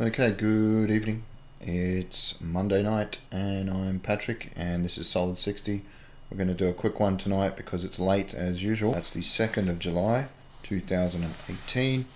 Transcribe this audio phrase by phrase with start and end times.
[0.00, 1.24] Okay, good evening.
[1.60, 5.82] It's Monday night, and I'm Patrick, and this is Solid 60.
[6.30, 8.92] We're going to do a quick one tonight because it's late as usual.
[8.92, 10.28] That's the 2nd of July,
[10.62, 12.06] 2018,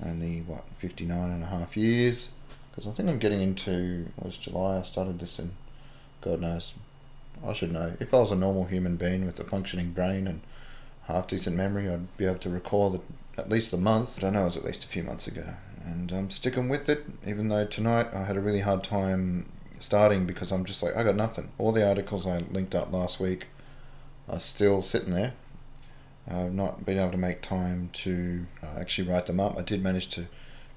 [0.00, 2.28] and the, what, 59 and a half years.
[2.70, 5.52] Because I think I'm getting into, was July, I started this in,
[6.20, 6.74] God knows,
[7.42, 7.94] I should know.
[8.00, 10.42] If I was a normal human being with a functioning brain and
[11.04, 13.00] half decent memory, I'd be able to recall the,
[13.38, 14.10] at least the month.
[14.14, 15.54] But I know it was at least a few months ago
[15.84, 17.04] and I'm sticking with it.
[17.26, 21.04] Even though tonight I had a really hard time starting because I'm just like I
[21.04, 21.50] got nothing.
[21.58, 23.46] All the articles I linked up last week
[24.28, 25.34] are still sitting there.
[26.26, 29.58] I've not been able to make time to uh, actually write them up.
[29.58, 30.26] I did manage to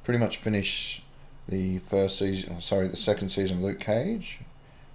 [0.04, 1.04] pretty much finish
[1.48, 4.40] the first season, sorry, the second season of Luke Cage,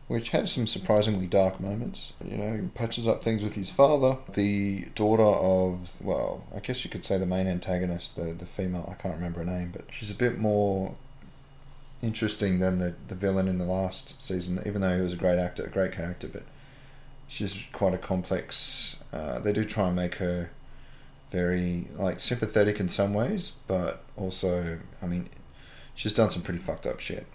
[0.08, 2.12] which had some surprisingly dark moments.
[2.24, 4.18] You know, he patches up things with his father.
[4.34, 8.86] The daughter of, well, I guess you could say the main antagonist, the, the female,
[8.90, 10.96] I can't remember her name, but she's a bit more
[12.02, 15.38] interesting than the, the villain in the last season, even though he was a great
[15.38, 16.42] actor, a great character, but
[17.28, 18.96] she's quite a complex.
[19.12, 20.50] Uh, they do try and make her
[21.30, 25.30] very, like, sympathetic in some ways, but also, I mean,
[25.94, 27.26] she's done some pretty fucked up shit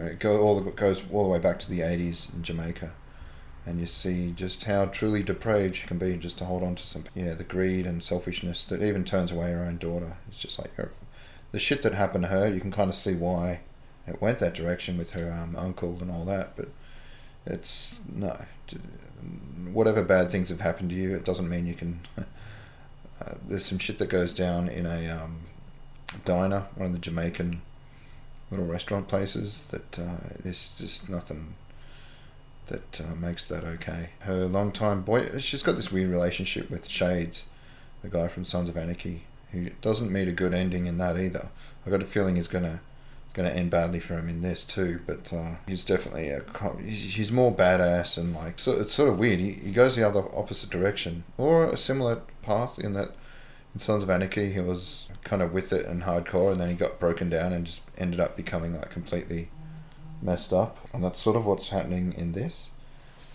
[0.00, 2.92] it go all the, goes all the way back to the 80s in Jamaica.
[3.66, 6.82] And you see just how truly depraved she can be just to hold on to
[6.82, 10.18] some, yeah, the greed and selfishness that even turns away her own daughter.
[10.28, 10.72] It's just like
[11.54, 13.60] the shit that happened to her, you can kind of see why
[14.06, 16.56] it went that direction with her um, uncle and all that.
[16.56, 16.68] But
[17.46, 18.44] it's no,
[19.72, 22.00] whatever bad things have happened to you, it doesn't mean you can.
[23.24, 25.36] Uh, there's some shit that goes down in a um,
[26.24, 27.62] diner, one of the Jamaican
[28.54, 31.54] little restaurant places that uh, there's just nothing
[32.66, 34.10] that uh, makes that okay.
[34.20, 37.44] Her long-time boy, she's got this weird relationship with Shades,
[38.02, 41.48] the guy from Sons of Anarchy, who doesn't meet a good ending in that either.
[41.84, 42.80] I got a feeling he's gonna
[43.34, 45.00] gonna end badly for him in this too.
[45.06, 46.42] But uh, he's definitely a
[46.80, 49.40] he's, he's more badass and like so it's sort of weird.
[49.40, 53.10] He, he goes the other opposite direction or a similar path in that
[53.74, 56.74] in Sons of Anarchy he was kind of with it and hardcore, and then he
[56.74, 59.48] got broken down and just ended up becoming like completely
[60.22, 60.78] messed up.
[60.92, 62.68] And that's sort of what's happening in this.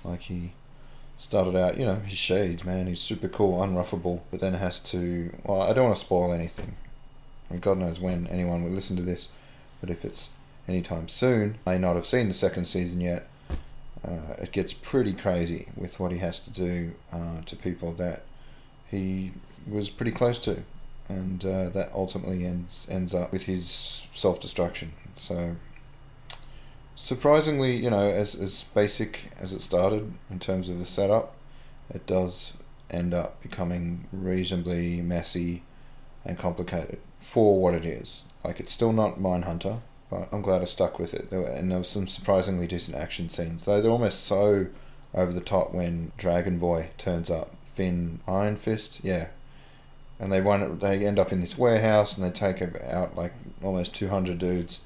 [0.04, 0.54] Like he
[1.18, 2.88] started out, you know, he's shades, man.
[2.88, 5.36] He's super cool, unruffable, but then has to.
[5.44, 6.76] Well, I don't want to spoil anything.
[7.50, 9.30] I mean, God knows when anyone would listen to this,
[9.82, 10.32] but if it's
[10.68, 13.28] anytime soon, may not have seen the second season yet.
[14.04, 18.24] Uh, it gets pretty crazy with what he has to do uh, to people that
[18.90, 19.34] he
[19.70, 20.64] was pretty close to
[21.10, 24.94] and uh, that ultimately ends ends up with his self destruction.
[25.16, 25.56] So
[26.96, 31.36] surprisingly, you know, as as basic as it started in terms of the setup,
[31.90, 32.54] it does
[32.90, 35.64] end up becoming reasonably messy
[36.24, 38.24] and complicated for what it is.
[38.44, 41.30] Like it's still not Mindhunter, but I'm glad I stuck with it.
[41.30, 44.68] There were, and there was some surprisingly decent action scenes, though they're almost so
[45.14, 47.56] over the top when Dragon Boy turns up.
[47.74, 49.30] Finn Iron Fist, yeah,
[50.20, 53.96] and they run they end up in this warehouse and they take out like almost
[53.96, 54.80] 200 dudes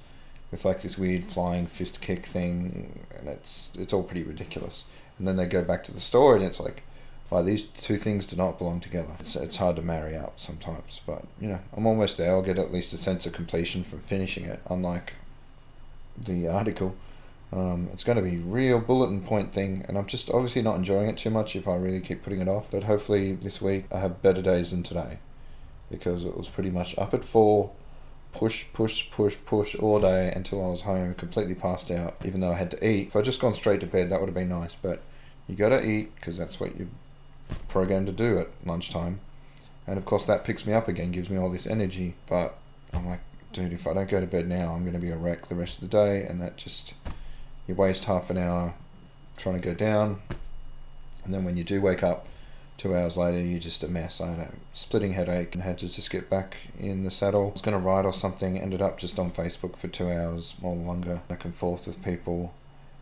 [0.52, 4.86] with like this weird flying fist kick thing and it's it's all pretty ridiculous.
[5.18, 6.84] And then they go back to the store and it's like
[7.30, 9.16] well these two things do not belong together.
[9.20, 12.32] It's, it's hard to marry up sometimes but you know i'm almost there.
[12.32, 15.14] I'll get at least a sense of completion from finishing it unlike
[16.16, 16.96] the article
[17.54, 21.08] um, it's going to be real bulletin point thing, and I'm just obviously not enjoying
[21.08, 22.72] it too much if I really keep putting it off.
[22.72, 25.20] But hopefully this week I have better days than today,
[25.92, 27.72] because it was pretty much up at four,
[28.32, 32.16] push, push, push, push all day until I was home, completely passed out.
[32.26, 34.30] Even though I had to eat, if I just gone straight to bed, that would
[34.30, 34.76] have been nice.
[34.76, 35.04] But
[35.48, 36.88] you got to eat because that's what you're
[37.68, 39.20] programmed to do at lunchtime,
[39.86, 42.16] and of course that picks me up again, gives me all this energy.
[42.28, 42.58] But
[42.94, 43.20] I'm like,
[43.52, 45.56] dude, if I don't go to bed now, I'm going to be a wreck the
[45.56, 46.96] rest of the day, and that just
[47.68, 48.74] you waste half an hour
[49.38, 50.22] trying to go down,
[51.24, 52.28] and then when you do wake up
[52.78, 54.20] two hours later, you're just a mess.
[54.20, 57.50] I had a splitting headache and had to just get back in the saddle.
[57.50, 60.56] I was going to ride or something, ended up just on Facebook for two hours
[60.62, 62.54] more longer, back and forth with people,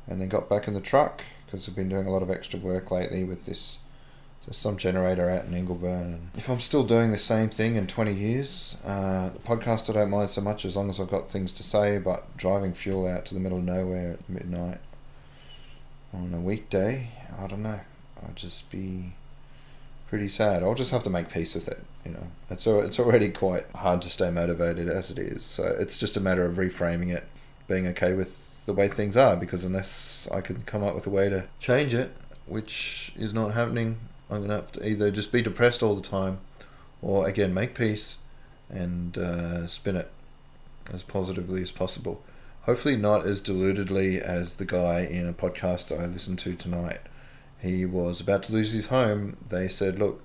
[0.08, 2.60] and then got back in the truck because I've been doing a lot of extra
[2.60, 3.80] work lately with this
[4.46, 6.20] there's some generator out in Ingleburn.
[6.36, 10.10] If I'm still doing the same thing in 20 years, uh, the podcast I don't
[10.10, 13.26] mind so much as long as I've got things to say, but driving fuel out
[13.26, 14.80] to the middle of nowhere at midnight
[16.14, 17.10] on a weekday,
[17.40, 17.82] I don't know.
[18.22, 19.14] I'll just be
[20.08, 20.64] pretty sad.
[20.64, 21.84] I'll just have to make peace with it.
[22.06, 25.44] You know, it's it's already quite hard to stay motivated as it is.
[25.44, 27.26] So it's just a matter of reframing it,
[27.68, 29.36] being okay with the way things are.
[29.36, 32.12] Because unless I can come up with a way to change it,
[32.48, 33.98] which is not happening
[34.32, 36.40] I'm going to have to either just be depressed all the time
[37.02, 38.18] or again make peace
[38.70, 40.10] and uh, spin it
[40.92, 42.24] as positively as possible.
[42.62, 47.00] Hopefully, not as deludedly as the guy in a podcast I listened to tonight.
[47.60, 49.36] He was about to lose his home.
[49.50, 50.22] They said, Look,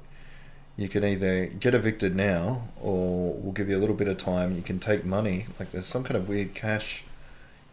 [0.77, 4.55] you can either get evicted now or we'll give you a little bit of time.
[4.55, 5.47] You can take money.
[5.59, 7.05] Like, there's some kind of weird cash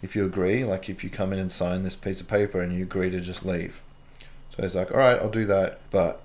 [0.02, 0.64] if you agree.
[0.64, 3.20] Like, if you come in and sign this piece of paper and you agree to
[3.20, 3.82] just leave.
[4.56, 5.80] So he's like, All right, I'll do that.
[5.92, 6.22] But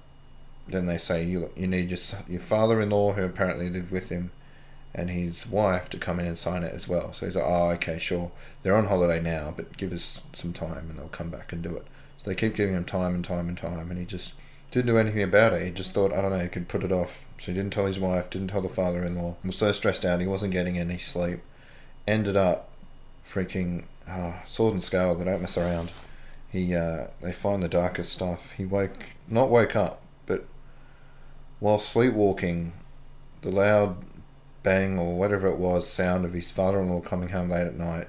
[0.66, 1.98] then they say you you need your
[2.28, 4.30] your father-in-law who apparently lived with him
[4.94, 7.12] and his wife to come in and sign it as well.
[7.12, 8.30] So he's like, oh, okay, sure.
[8.62, 11.70] They're on holiday now, but give us some time and they'll come back and do
[11.70, 11.86] it.
[12.18, 14.34] So they keep giving him time and time and time, and he just
[14.70, 15.64] didn't do anything about it.
[15.64, 17.24] He just thought, I don't know, he could put it off.
[17.38, 19.36] So he didn't tell his wife, didn't tell the father in law.
[19.44, 21.40] Was so stressed out, he wasn't getting any sleep.
[22.06, 22.70] Ended up
[23.30, 25.90] freaking uh, sword and scale, they don't mess around.
[26.50, 28.52] He, uh, they find the darkest stuff.
[28.52, 28.96] He woke,
[29.28, 30.46] not woke up, but
[31.60, 32.72] while sleepwalking,
[33.42, 33.96] the loud
[34.62, 38.08] bang or whatever it was sound of his father-in-law coming home late at night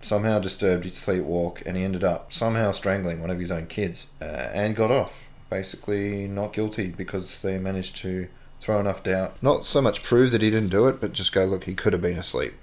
[0.00, 4.06] somehow disturbed his sleepwalk and he ended up somehow strangling one of his own kids
[4.20, 5.28] uh, and got off.
[5.48, 8.28] Basically not guilty because they managed to
[8.60, 9.42] throw enough doubt.
[9.42, 11.92] Not so much prove that he didn't do it but just go look he could
[11.92, 12.54] have been asleep.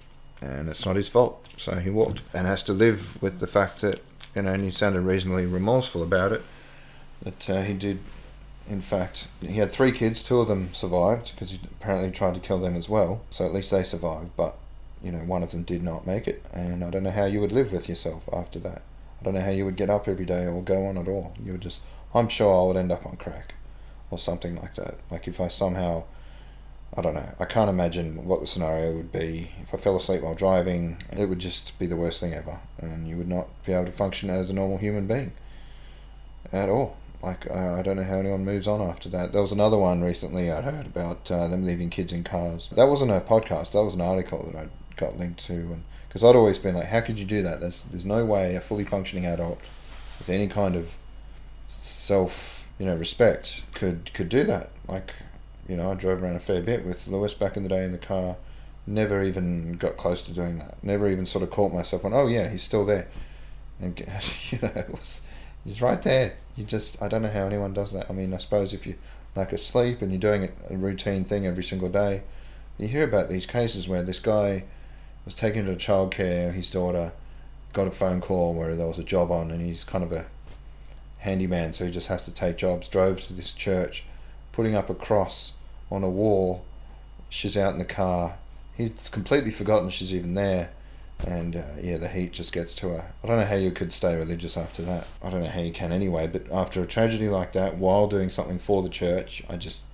[0.41, 1.47] And it's not his fault.
[1.57, 4.01] So he walked and has to live with the fact that
[4.35, 6.43] and he sounded reasonably remorseful about it
[7.21, 7.99] that uh, he did
[8.69, 10.21] in fact, he had three kids.
[10.21, 13.21] Two of them survived because he apparently tried to kill them as well.
[13.29, 14.31] So at least they survived.
[14.35, 14.57] But
[15.01, 16.43] you know, one of them did not make it.
[16.53, 18.81] And I don't know how you would live with yourself after that.
[19.21, 21.33] I don't know how you would get up every day or go on at all.
[21.43, 21.81] You would just.
[22.13, 23.53] I'm sure I would end up on crack,
[24.11, 24.95] or something like that.
[25.09, 26.03] Like if I somehow.
[26.95, 27.31] I don't know.
[27.39, 31.03] I can't imagine what the scenario would be if I fell asleep while driving.
[31.11, 33.91] It would just be the worst thing ever, and you would not be able to
[33.91, 35.31] function as a normal human being
[36.51, 36.97] at all.
[37.21, 39.31] Like uh, I don't know how anyone moves on after that.
[39.31, 42.69] There was another one recently I'd heard about uh, them leaving kids in cars.
[42.69, 43.71] That wasn't a podcast.
[43.71, 46.87] That was an article that I got linked to, and because I'd always been like,
[46.87, 47.59] how could you do that?
[47.59, 49.59] There's there's no way a fully functioning adult
[50.19, 50.95] with any kind of
[51.67, 54.69] self you know respect could could do that.
[54.87, 55.13] Like
[55.67, 57.91] you know, I drove around a fair bit with Lewis back in the day in
[57.91, 58.37] the car.
[58.85, 60.81] Never even got close to doing that.
[60.81, 63.07] Never even sort of caught myself on, oh yeah, he's still there,
[63.81, 63.99] and
[64.49, 65.21] you know, was
[65.67, 66.35] He's right there.
[66.55, 68.09] You just, I don't know how anyone does that.
[68.09, 68.95] I mean, I suppose if you
[69.35, 72.23] like asleep and you're doing a routine thing every single day,
[72.77, 74.63] you hear about these cases where this guy
[75.25, 77.11] was taken to childcare, his daughter
[77.73, 80.27] got a phone call where there was a job on, and he's kind of a
[81.19, 82.87] handyman, so he just has to take jobs.
[82.87, 84.05] Drove to this church,
[84.53, 85.51] putting up a cross
[85.89, 86.65] on a wall.
[87.29, 88.37] She's out in the car.
[88.75, 90.69] He's completely forgotten she's even there
[91.25, 93.11] and uh, yeah, the heat just gets to her.
[93.23, 95.07] I don't know how you could stay religious after that.
[95.23, 98.29] I don't know how you can anyway, but after a tragedy like that, while doing
[98.29, 99.85] something for the church, I just.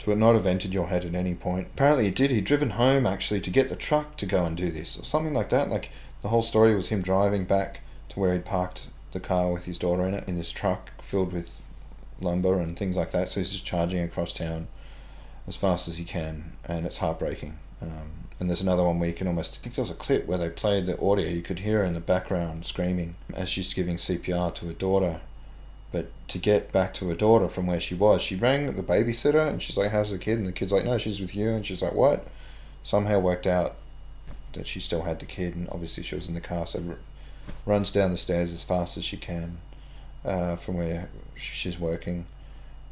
[0.00, 1.68] To it not have entered your head at any point.
[1.74, 2.30] Apparently, it did.
[2.30, 5.34] He'd driven home actually to get the truck to go and do this, or something
[5.34, 5.68] like that.
[5.68, 5.90] Like,
[6.22, 9.78] the whole story was him driving back to where he'd parked the car with his
[9.78, 11.60] daughter in it, in this truck filled with
[12.18, 13.28] lumber and things like that.
[13.28, 14.68] So he's just charging across town
[15.46, 17.58] as fast as he can, and it's heartbreaking.
[17.82, 20.26] Um, and there's another one where you can almost, I think there was a clip
[20.26, 21.28] where they played the audio.
[21.28, 25.20] You could hear her in the background screaming as she's giving CPR to her daughter.
[25.92, 29.46] But to get back to her daughter from where she was, she rang the babysitter
[29.46, 30.38] and she's like, How's the kid?
[30.38, 31.50] And the kid's like, No, she's with you.
[31.50, 32.28] And she's like, What?
[32.84, 33.72] Somehow worked out
[34.52, 36.96] that she still had the kid, and obviously she was in the car, so r-
[37.66, 39.58] runs down the stairs as fast as she can
[40.24, 42.26] uh, from where she's working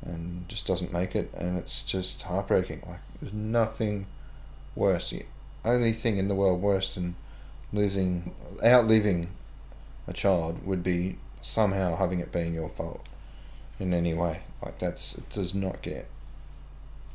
[0.03, 1.33] and just doesn't make it.
[1.35, 2.83] And it's just heartbreaking.
[2.87, 4.07] Like, there's nothing
[4.75, 5.25] worse The
[5.65, 7.17] only thing in the world worse than
[7.73, 8.33] losing,
[8.65, 9.29] outliving
[10.07, 13.07] a child would be somehow having it being your fault
[13.79, 14.41] in any way.
[14.63, 16.09] Like that's it does not get.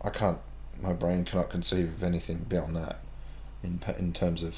[0.01, 0.39] I can't.
[0.81, 2.99] My brain cannot conceive of anything beyond that,
[3.63, 4.57] in in terms of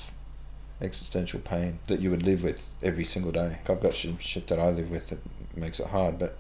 [0.82, 3.60] existential pain that you would live with every single day.
[3.68, 5.20] I've got some shit that I live with that
[5.56, 6.38] makes it hard, but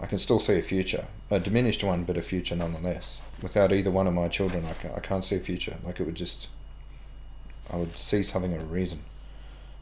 [0.00, 3.90] I can still see a future, a diminished one, but a future nonetheless without either
[3.90, 5.76] one of my children, I can't, I can't see a future.
[5.84, 6.48] Like it would just,
[7.70, 9.00] I would cease having a reason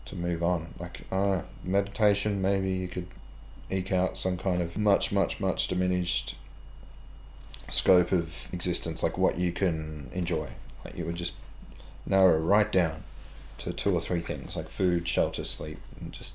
[0.06, 0.74] to move on.
[0.78, 3.06] Like uh, meditation, maybe you could
[3.70, 6.36] eke out some kind of much, much, much diminished
[7.68, 10.48] scope of existence, like what you can enjoy.
[10.84, 11.34] Like you would just
[12.04, 13.04] narrow right down
[13.58, 16.34] to two or three things, like food, shelter, sleep, and just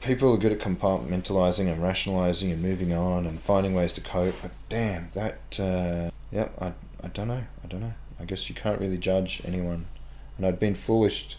[0.00, 4.34] people are good at compartmentalizing and rationalizing and moving on and finding ways to cope.
[4.42, 7.44] But damn, that uh, yeah, I I don't know.
[7.64, 7.94] I don't know.
[8.20, 9.86] I guess you can't really judge anyone.
[10.36, 11.36] And I'd been foolish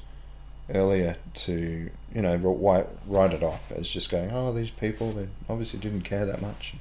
[0.74, 5.28] earlier to you know write write it off as just going, oh, these people they
[5.48, 6.76] obviously didn't care that much.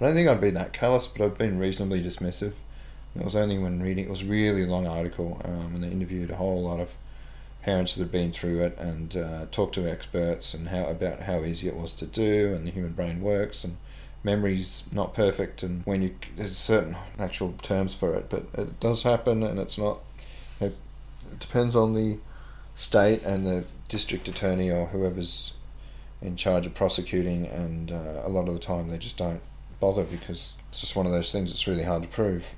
[0.00, 2.54] I don't think I'd been that callous, but I've been reasonably dismissive
[3.14, 6.30] It was only when reading, it was a really long article, um, and they interviewed
[6.30, 6.96] a whole lot of
[7.64, 11.42] parents that had been through it and uh, talked to experts and how about how
[11.44, 13.76] easy it was to do and the human brain works and
[14.22, 19.02] memory's not perfect and when you there's certain actual terms for it but it does
[19.02, 20.00] happen and it's not
[20.60, 20.76] it,
[21.32, 22.18] it depends on the
[22.76, 25.54] state and the district attorney or whoever's
[26.20, 29.40] in charge of prosecuting and uh, a lot of the time they just don't
[29.80, 32.54] bother because it's just one of those things that's really hard to prove.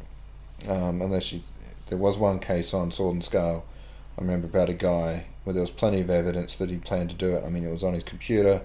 [0.68, 1.40] Um, unless you
[1.88, 3.64] there was one case on sword and scale
[4.16, 7.16] I remember about a guy where there was plenty of evidence that he planned to
[7.16, 7.44] do it.
[7.44, 8.62] I mean, it was on his computer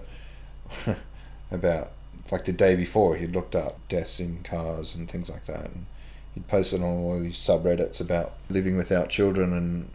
[1.50, 1.92] about
[2.30, 5.66] like the day before he'd looked up deaths in cars and things like that.
[5.66, 5.86] And
[6.34, 9.90] he'd posted on all these subreddits about living without children and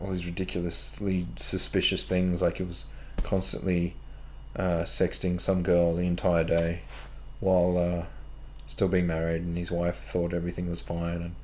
[0.00, 2.40] all these ridiculously suspicious things.
[2.40, 2.86] Like he was
[3.24, 3.96] constantly
[4.54, 6.82] uh, sexting some girl the entire day
[7.40, 8.06] while uh,
[8.68, 11.22] still being married, and his wife thought everything was fine.
[11.22, 11.34] And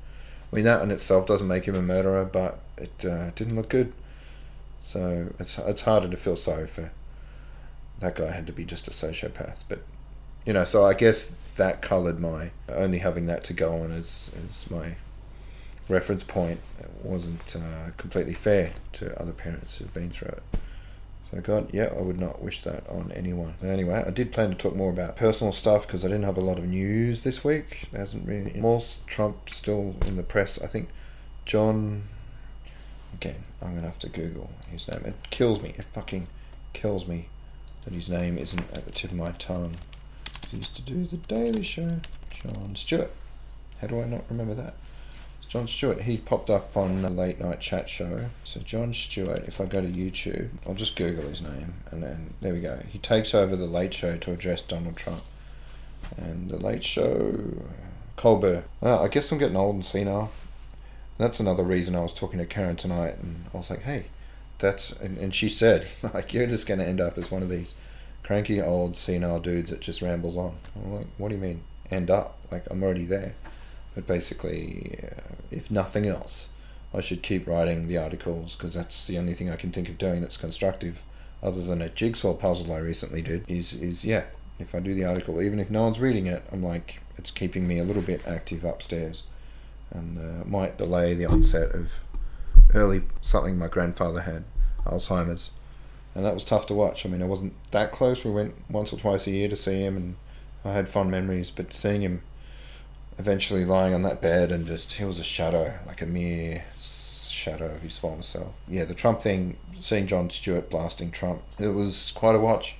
[0.51, 3.69] I mean, that in itself doesn't make him a murderer, but it uh, didn't look
[3.69, 3.93] good.
[4.79, 6.91] So it's it's harder to feel sorry for
[7.99, 8.31] that guy.
[8.31, 9.81] Had to be just a sociopath, but
[10.45, 10.63] you know.
[10.63, 14.95] So I guess that coloured my only having that to go on as as my
[15.87, 16.61] reference point.
[16.79, 20.43] It wasn't uh, completely fair to other parents who've been through it.
[21.31, 23.53] So God, yeah, I would not wish that on anyone.
[23.63, 26.41] Anyway, I did plan to talk more about personal stuff because I didn't have a
[26.41, 27.87] lot of news this week.
[27.91, 30.59] There hasn't really more Trump still in the press.
[30.61, 30.89] I think
[31.45, 32.03] John.
[33.13, 35.01] Again, I'm gonna have to Google his name.
[35.05, 35.73] It kills me.
[35.77, 36.27] It fucking
[36.73, 37.27] kills me
[37.83, 39.77] that his name isn't at the tip of my tongue.
[40.49, 41.99] He used to do the Daily Show.
[42.29, 43.11] Jon Stewart.
[43.81, 44.75] How do I not remember that?
[45.49, 48.29] Jon Stewart, he popped up on a late night chat show.
[48.43, 52.35] So Jon Stewart, if I go to YouTube, I'll just Google his name, and then
[52.39, 52.79] there we go.
[52.87, 55.23] He takes over the Late Show to address Donald Trump,
[56.15, 57.63] and the Late Show,
[58.15, 58.65] Colbert.
[58.79, 60.31] Well, I guess I'm getting old and senile.
[61.17, 64.05] That's another reason I was talking to Karen tonight, and I was like, hey,
[64.59, 67.49] that's and, and she said like you're just going to end up as one of
[67.49, 67.73] these
[68.21, 70.57] cranky old senile dudes that just rambles on.
[70.75, 72.37] I'm like, what do you mean end up?
[72.51, 73.33] Like I'm already there.
[73.95, 76.49] But basically, uh, if nothing else,
[76.93, 79.97] I should keep writing the articles because that's the only thing I can think of
[79.97, 81.03] doing that's constructive,
[81.41, 83.49] other than a jigsaw puzzle I recently did.
[83.49, 84.25] Is is yeah,
[84.59, 87.67] if I do the article, even if no one's reading it, I'm like it's keeping
[87.67, 89.23] me a little bit active upstairs,
[89.91, 91.91] and uh, might delay the onset of
[92.73, 94.43] early something my grandfather had,
[94.85, 95.51] Alzheimer's,
[96.15, 97.05] and that was tough to watch.
[97.05, 98.23] I mean, I wasn't that close.
[98.23, 100.15] We went once or twice a year to see him, and
[100.65, 102.21] I had fond memories, but seeing him
[103.19, 107.65] eventually lying on that bed and just he was a shadow, like a mere shadow
[107.65, 108.53] of his former self.
[108.67, 112.75] Yeah, the Trump thing, seeing Jon Stewart blasting Trump, it was quite a watch.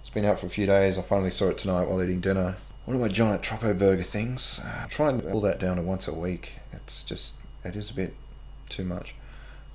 [0.00, 0.98] It's been out for a few days.
[0.98, 2.56] I finally saw it tonight while eating dinner.
[2.84, 4.60] One of my giant Troppo burger things.
[4.64, 6.52] Uh, try and pull that down to once a week.
[6.72, 8.14] It's just it is a bit
[8.68, 9.14] too much.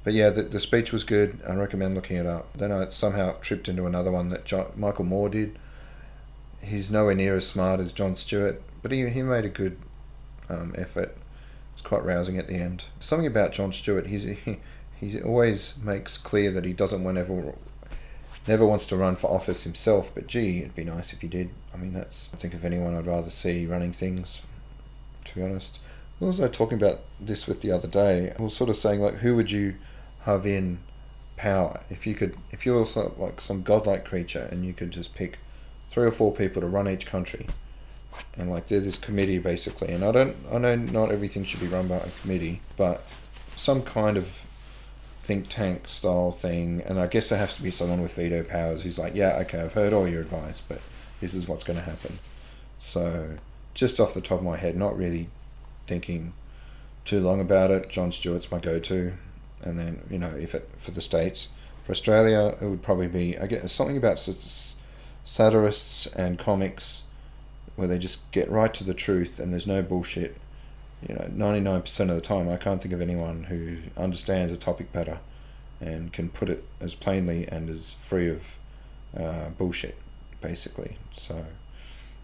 [0.03, 1.39] But yeah, the, the speech was good.
[1.47, 2.51] I recommend looking it up.
[2.53, 5.57] Then I somehow tripped into another one that John, Michael Moore did.
[6.61, 9.77] He's nowhere near as smart as Jon Stewart, but he, he made a good
[10.51, 11.15] um, effort.
[11.74, 12.86] It's quite rousing at the end.
[13.00, 14.60] Something about Jon Stewart, he's, he,
[15.00, 17.55] he always makes clear that he doesn't want ever,
[18.48, 21.50] never wants to run for office himself, but gee, it'd be nice if he did.
[21.74, 24.41] I mean, that's, I think of anyone I'd rather see running things,
[25.25, 25.79] to be honest.
[26.20, 28.31] Was also talking about this with the other day.
[28.38, 29.75] I was sort of saying, like, who would you
[30.20, 30.77] have in
[31.36, 32.86] power if you could, if you were
[33.17, 35.39] like some godlike creature and you could just pick
[35.89, 37.48] three or four people to run each country
[38.37, 41.67] and like there's this committee basically and i don't i know not everything should be
[41.67, 43.03] run by a committee but
[43.55, 44.45] some kind of
[45.19, 48.83] think tank style thing and i guess there has to be someone with veto powers
[48.83, 50.81] who's like yeah okay i've heard all your advice but
[51.21, 52.19] this is what's going to happen.
[52.79, 53.37] So
[53.73, 55.29] just off the top of my head not really
[55.87, 56.33] thinking
[57.05, 57.89] too long about it.
[57.89, 59.13] Jon stewart's my go-to
[59.61, 61.47] and then you know if it for the states.
[61.85, 64.19] For australia it would probably be i guess something about
[65.25, 67.03] satirists and comics
[67.75, 70.37] where they just get right to the truth and there's no bullshit.
[71.07, 74.91] You know, 99% of the time, I can't think of anyone who understands a topic
[74.91, 75.19] better
[75.79, 78.57] and can put it as plainly and as free of
[79.17, 79.97] uh, bullshit,
[80.41, 80.97] basically.
[81.15, 81.45] So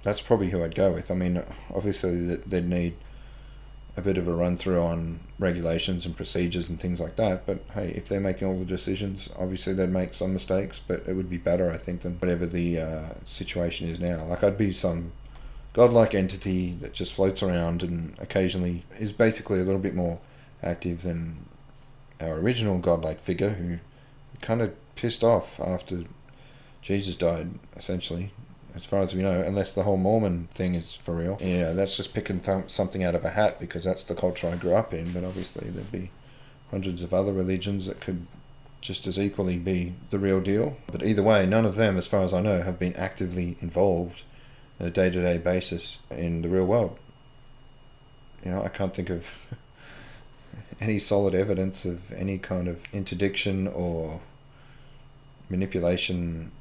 [0.03, 1.09] that's probably who I'd go with.
[1.09, 2.95] I mean, obviously, they'd need
[3.97, 7.47] a bit of a run through on regulations and procedures and things like that.
[7.47, 11.15] But hey, if they're making all the decisions, obviously they'd make some mistakes, but it
[11.15, 14.23] would be better, I think, than whatever the uh, situation is now.
[14.25, 15.13] Like, I'd be some
[15.77, 20.19] godlike entity that just floats around and occasionally is basically a little bit more
[20.63, 21.45] active than
[22.19, 23.77] our original godlike figure who
[24.41, 26.05] kind of pissed off after
[26.81, 28.31] Jesus died, essentially.
[28.75, 31.37] as far as we know, unless the whole Mormon thing is for real.
[31.39, 34.55] Yeah, that's just picking th- something out of a hat because that's the culture I
[34.55, 35.11] grew up in.
[35.11, 36.09] But obviously, there'd be
[36.71, 38.25] hundreds of other religions that could
[38.81, 40.77] just as equally be the real deal.
[40.91, 44.23] But either way, none of them, as far as I know, have been actively involved
[44.79, 46.97] a day to day basis in the real world.
[48.43, 49.47] You know, I can't think of
[50.79, 54.21] any solid evidence of any kind of interdiction or
[55.49, 56.51] manipulation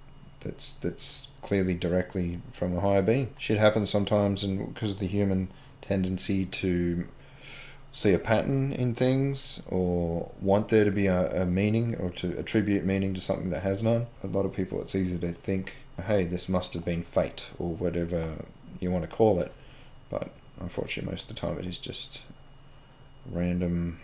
[0.41, 3.33] that's that's clearly directly from a higher being.
[3.39, 5.49] Shit happens sometimes, and because of the human
[5.81, 7.07] tendency to
[7.93, 12.39] see a pattern in things or want there to be a, a meaning or to
[12.39, 14.07] attribute meaning to something that has none.
[14.23, 17.71] A lot of people, it's easy to think, hey, this must have been fate or
[17.71, 18.45] whatever
[18.81, 19.53] you want to call it.
[20.11, 22.23] But unfortunately, most of the time it is just
[23.31, 23.99] random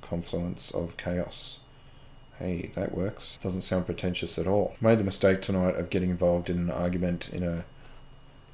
[0.00, 1.60] confluence of chaos.
[2.38, 3.38] Hey, that works.
[3.42, 4.74] Doesn't sound pretentious at all.
[4.80, 7.64] Made the mistake tonight of getting involved in an argument in a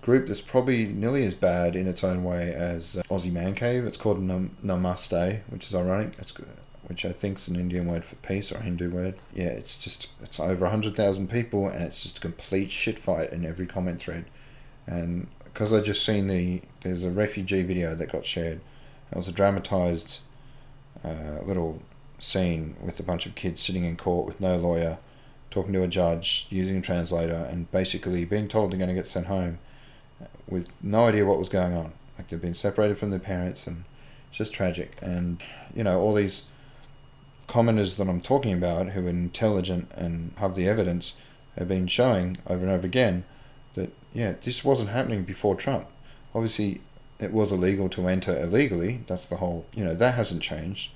[0.03, 3.85] group that's probably nearly as bad in its own way as Aussie Man Cave.
[3.85, 6.13] It's called Nam- Namaste, which is ironic.
[6.19, 6.33] It's
[6.89, 9.15] which I think is an Indian word for peace or Hindu word.
[9.35, 13.31] Yeah, it's just it's over hundred thousand people, and it's just a complete shit fight
[13.31, 14.25] in every comment thread.
[14.87, 18.61] And because I just seen the there's a refugee video that got shared.
[19.11, 20.21] It was a dramatized
[21.05, 21.83] uh, little
[22.19, 24.99] scene with a bunch of kids sitting in court with no lawyer,
[25.51, 29.07] talking to a judge, using a translator, and basically being told they're going to get
[29.07, 29.59] sent home
[30.49, 31.93] with no idea what was going on.
[32.17, 33.85] Like they've been separated from their parents, and
[34.29, 34.97] it's just tragic.
[35.01, 35.43] And
[35.75, 36.47] you know, all these
[37.49, 41.15] commoners that I'm talking about who are intelligent and have the evidence
[41.57, 43.25] have been showing over and over again
[43.75, 45.89] that yeah, this wasn't happening before Trump.
[46.35, 46.83] Obviously,
[47.19, 49.01] it was illegal to enter illegally.
[49.09, 49.67] That's the whole.
[49.75, 50.93] You know that hasn't changed,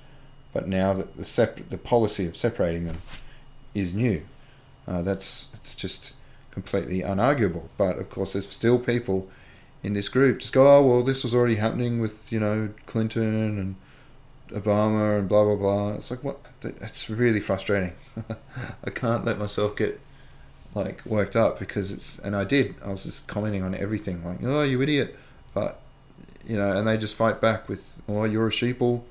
[0.53, 3.01] but now that the sep- the policy of separating them
[3.73, 4.23] is new.
[4.87, 6.13] Uh, that's it's just
[6.51, 7.67] completely unarguable.
[7.77, 9.27] But of course, there's still people
[9.81, 13.59] in this group just go, oh well, this was already happening with you know Clinton
[13.59, 13.75] and
[14.53, 15.93] Obama and blah blah blah.
[15.93, 16.39] It's like what?
[16.63, 17.93] It's really frustrating.
[18.83, 19.99] I can't let myself get
[20.75, 22.75] like worked up because it's and I did.
[22.83, 25.15] I was just commenting on everything like, oh you idiot,
[25.53, 25.79] but
[26.45, 29.03] you know, and they just fight back with, oh you're a sheeple.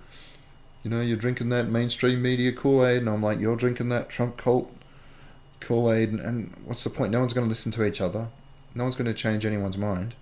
[0.83, 4.09] You know, you're drinking that mainstream media Kool Aid, and I'm like, you're drinking that
[4.09, 4.72] Trump cult
[5.61, 7.12] Kool Aid, and, and what's the point?
[7.12, 8.28] No one's going to listen to each other.
[8.74, 10.14] No one's going to change anyone's mind.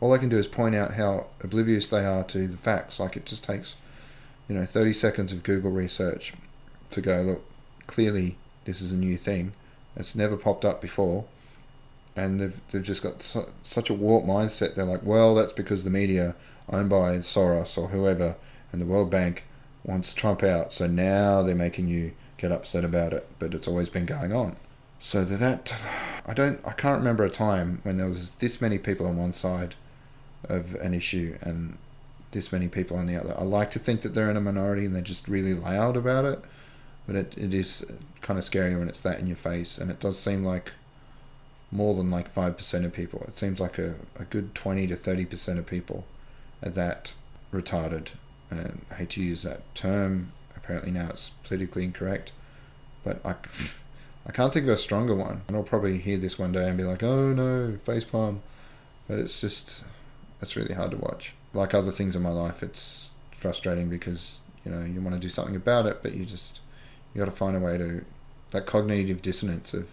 [0.00, 2.98] All I can do is point out how oblivious they are to the facts.
[2.98, 3.76] Like it just takes,
[4.50, 6.34] you know, 30 seconds of Google research
[6.90, 7.44] to go, look,
[7.86, 9.52] clearly this is a new thing.
[9.94, 11.24] It's never popped up before.
[12.16, 14.74] And they've, they've just got su- such a warped mindset.
[14.74, 16.34] They're like, well, that's because the media
[16.68, 18.34] owned by Soros or whoever
[18.72, 19.44] and the World Bank
[19.84, 20.72] wants Trump out.
[20.72, 23.28] So now they're making you get upset about it.
[23.38, 24.56] But it's always been going on.
[24.98, 25.76] So that
[26.26, 29.32] I don't I can't remember a time when there was this many people on one
[29.32, 29.76] side
[30.48, 31.78] of an issue and
[32.32, 33.34] this many people on the other.
[33.38, 36.24] I like to think that they're in a minority and they're just really loud about
[36.24, 36.40] it,
[37.06, 37.84] but it, it is
[38.20, 40.72] kind of scary when it's that in your face and it does seem like
[41.72, 43.24] more than like 5% of people.
[43.28, 46.04] It seems like a, a good 20 to 30% of people
[46.62, 47.14] are that
[47.52, 48.08] retarded.
[48.50, 50.32] And I hate to use that term.
[50.56, 52.32] Apparently now it's politically incorrect,
[53.04, 53.34] but I
[54.26, 55.42] I can't think of a stronger one.
[55.48, 58.40] And I'll probably hear this one day and be like, oh no, facepalm.
[59.08, 59.82] But it's just,
[60.40, 61.34] it's really hard to watch.
[61.52, 65.28] Like other things in my life, it's frustrating because, you know, you want to do
[65.28, 66.60] something about it, but you just,
[67.12, 68.04] you got to find a way to,
[68.52, 69.88] that cognitive dissonance of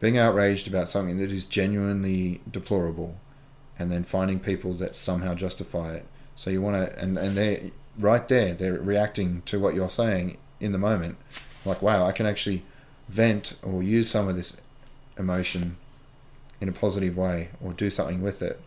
[0.00, 3.16] being outraged about something that is genuinely deplorable
[3.78, 6.06] and then finding people that somehow justify it.
[6.36, 10.38] So you want to, and, and they're right there, they're reacting to what you're saying
[10.60, 11.16] in the moment.
[11.64, 12.64] Like, wow, I can actually
[13.08, 14.56] vent or use some of this
[15.18, 15.76] emotion
[16.60, 18.60] in a positive way or do something with it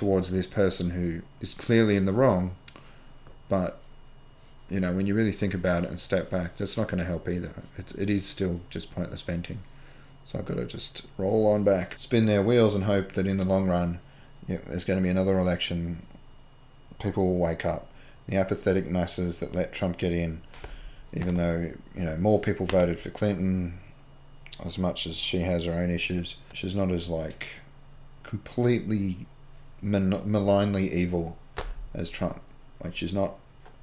[0.00, 2.56] towards this person who is clearly in the wrong
[3.50, 3.82] but
[4.70, 7.04] you know when you really think about it and step back that's not going to
[7.04, 7.52] help either.
[7.76, 9.58] It's, it is still just pointless venting.
[10.24, 13.36] So i've got to just roll on back spin their wheels and hope that in
[13.36, 13.98] the long run
[14.48, 16.00] you know, there's going to be another election.
[16.98, 17.88] People will wake up.
[18.26, 20.40] The apathetic masses that let trump get in
[21.12, 23.78] even though you know more people voted for Clinton,
[24.64, 27.48] as much as she has her own issues, she's not as like
[28.22, 29.26] completely
[29.82, 31.36] malignly evil
[31.94, 32.40] as Trump.
[32.82, 33.34] Like she's not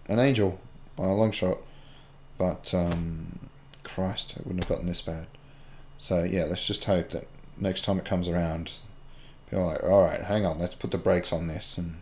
[0.07, 0.59] an angel
[0.95, 1.57] by a long shot,
[2.37, 3.39] but um,
[3.83, 5.27] Christ, it wouldn't have gotten this bad.
[5.99, 8.71] So yeah, let's just hope that next time it comes around,
[9.49, 11.97] people are like, all right, hang on, let's put the brakes on this and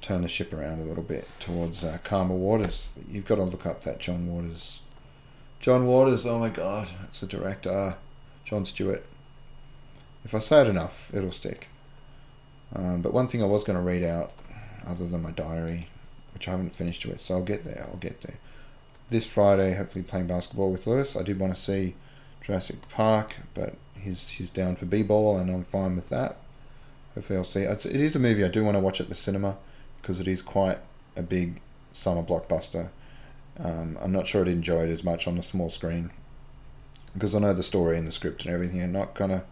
[0.00, 2.86] turn the ship around a little bit towards uh, calmer waters.
[3.10, 4.80] You've got to look up that John Waters.
[5.60, 7.96] John Waters, oh my God, that's the director.
[8.44, 9.04] Jon Stewart.
[10.24, 11.66] if I say it enough, it'll stick.
[12.74, 14.32] Um, but one thing I was going to read out,
[14.86, 15.88] other than my diary,
[16.34, 17.86] which I haven't finished with, so I'll get there.
[17.90, 18.36] I'll get there.
[19.08, 21.16] This Friday, hopefully playing basketball with Lewis.
[21.16, 21.94] I did want to see
[22.42, 26.36] Jurassic Park, but he's he's down for b-ball, and I'm fine with that.
[27.14, 27.62] Hopefully, I'll see.
[27.62, 29.56] It's, it is a movie I do want to watch at the cinema
[30.02, 30.78] because it is quite
[31.16, 31.60] a big
[31.92, 32.88] summer blockbuster.
[33.58, 36.10] Um, I'm not sure I'd enjoy it as much on the small screen
[37.14, 39.44] because I know the story and the script and everything are not gonna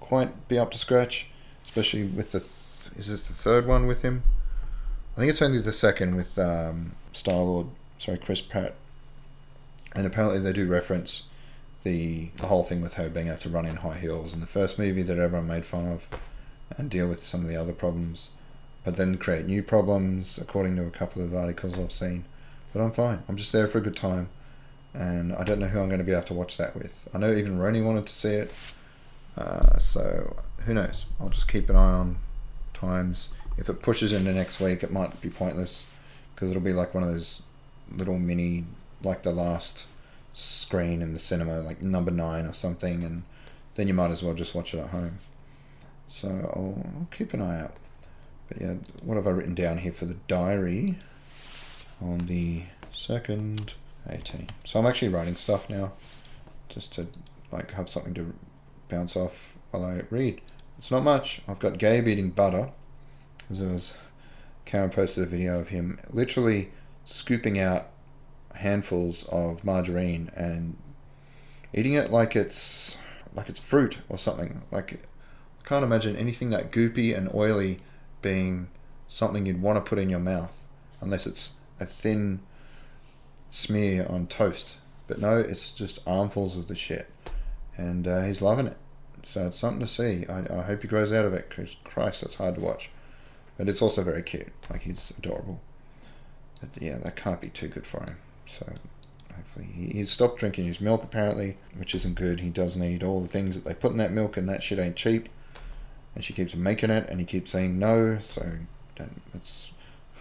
[0.00, 1.28] quite be up to scratch,
[1.72, 4.22] especially with the th- is this the third one with him?
[5.16, 8.74] I think it's only the second with um, Star Lord, sorry, Chris Pratt,
[9.94, 11.24] and apparently they do reference
[11.82, 14.46] the the whole thing with her being able to run in high heels in the
[14.46, 16.08] first movie that everyone made fun of,
[16.76, 18.28] and deal with some of the other problems,
[18.84, 22.26] but then create new problems according to a couple of articles I've seen.
[22.74, 23.22] But I'm fine.
[23.28, 24.28] I'm just there for a good time,
[24.92, 27.08] and I don't know who I'm going to be able to watch that with.
[27.14, 28.52] I know even Roni wanted to see it,
[29.38, 31.06] uh, so who knows?
[31.20, 32.18] I'll just keep an eye on
[32.74, 33.28] times.
[33.56, 35.86] If it pushes into next week, it might be pointless
[36.34, 37.42] because it'll be like one of those
[37.90, 38.64] little mini,
[39.02, 39.86] like the last
[40.32, 43.22] screen in the cinema, like number nine or something, and
[43.74, 45.18] then you might as well just watch it at home.
[46.08, 47.76] So I'll, I'll keep an eye out.
[48.48, 50.96] But yeah, what have I written down here for the diary
[52.00, 53.74] on the second
[54.08, 54.48] 18?
[54.64, 55.92] So I'm actually writing stuff now,
[56.68, 57.06] just to
[57.50, 58.34] like have something to
[58.88, 60.40] bounce off while I read.
[60.82, 61.42] It's not much.
[61.46, 62.72] I've got Gabe eating butter.
[63.48, 63.94] Was
[64.64, 66.72] Karen posted a video of him literally
[67.04, 67.86] scooping out
[68.56, 70.76] handfuls of margarine and
[71.72, 72.98] eating it like it's
[73.32, 74.62] like it's fruit or something.
[74.72, 77.78] Like I can't imagine anything that goopy and oily
[78.20, 78.66] being
[79.06, 80.66] something you'd want to put in your mouth
[81.00, 82.40] unless it's a thin
[83.52, 84.78] smear on toast.
[85.06, 87.08] But no, it's just armfuls of the shit,
[87.76, 88.78] and uh, he's loving it.
[89.22, 90.26] So it's something to see.
[90.28, 91.52] I, I hope he grows out of it.
[91.84, 92.90] Christ, that's hard to watch.
[93.56, 94.52] But it's also very cute.
[94.70, 95.60] Like he's adorable.
[96.60, 98.16] But yeah, that can't be too good for him.
[98.46, 98.66] So
[99.34, 102.40] hopefully he, he's stopped drinking his milk apparently, which isn't good.
[102.40, 104.78] He does need all the things that they put in that milk, and that shit
[104.78, 105.28] ain't cheap.
[106.14, 108.18] And she keeps making it, and he keeps saying no.
[108.20, 108.44] So
[109.34, 109.70] it's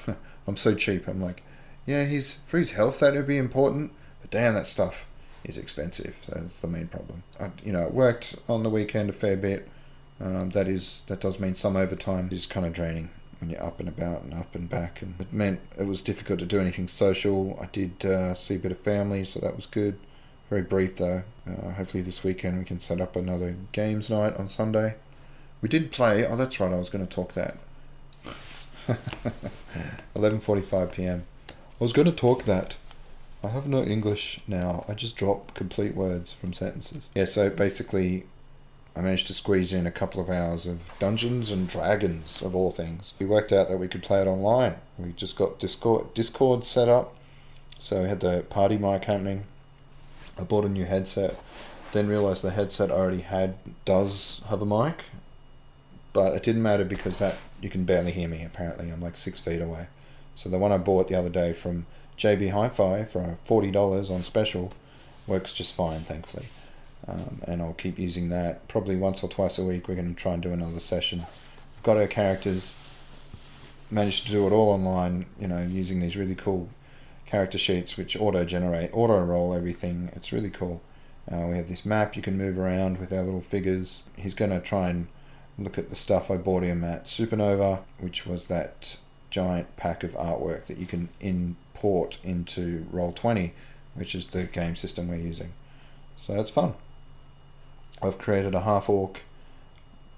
[0.48, 1.08] I'm so cheap.
[1.08, 1.44] I'm like,
[1.86, 5.06] yeah, he's for his health that would be important, but damn, that stuff
[5.44, 6.16] is expensive.
[6.28, 7.24] That's the main problem.
[7.40, 9.68] I, you know, it worked on the weekend a fair bit.
[10.20, 13.80] Um, that is that does mean some overtime is kind of draining when you're up
[13.80, 16.88] and about and up and back, and it meant it was difficult to do anything
[16.88, 17.58] social.
[17.60, 19.98] I did uh, see a bit of family, so that was good.
[20.50, 21.24] Very brief though.
[21.48, 24.96] Uh, hopefully this weekend we can set up another games night on Sunday.
[25.62, 26.26] We did play.
[26.26, 26.72] Oh, that's right.
[26.72, 27.58] I was going to talk that.
[30.16, 31.26] 11:45 p.m.
[31.50, 32.76] I was going to talk that.
[33.44, 34.86] I have no English now.
[34.88, 37.10] I just drop complete words from sentences.
[37.16, 38.26] Yeah, so basically,
[38.96, 42.70] I managed to squeeze in a couple of hours of Dungeons and Dragons, of all
[42.70, 43.16] things.
[43.20, 44.76] We worked out that we could play it online.
[44.98, 47.16] We just got Discord, Discord set up,
[47.80, 49.46] so we had the party mic happening.
[50.38, 51.40] I bought a new headset,
[51.94, 55.06] then realized the headset I already had does have a mic,
[56.14, 58.44] but it didn't matter because that you can barely hear me.
[58.44, 59.88] Apparently, I'm like six feet away.
[60.36, 61.86] So the one I bought the other day from
[62.22, 64.74] JB Hi-Fi for forty dollars on special
[65.26, 66.46] works just fine, thankfully.
[67.08, 68.68] Um, and I'll keep using that.
[68.68, 69.88] Probably once or twice a week.
[69.88, 71.26] We're going to try and do another session.
[71.82, 72.76] Got our characters.
[73.90, 75.26] Managed to do it all online.
[75.40, 76.70] You know, using these really cool
[77.26, 80.12] character sheets which auto generate, auto roll everything.
[80.14, 80.80] It's really cool.
[81.32, 84.04] Uh, we have this map you can move around with our little figures.
[84.16, 85.08] He's going to try and
[85.58, 88.98] look at the stuff I bought him at Supernova, which was that
[89.32, 91.10] giant pack of artwork that you can
[91.74, 93.52] import into Roll20,
[93.96, 95.54] which is the game system we're using.
[96.18, 96.76] So it's fun.
[98.02, 99.22] I've created a half orc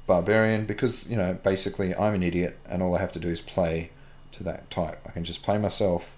[0.06, 3.42] barbarian because, you know, basically I'm an idiot and all I have to do is
[3.42, 3.92] play
[4.34, 5.00] to that type.
[5.06, 6.16] I can just play myself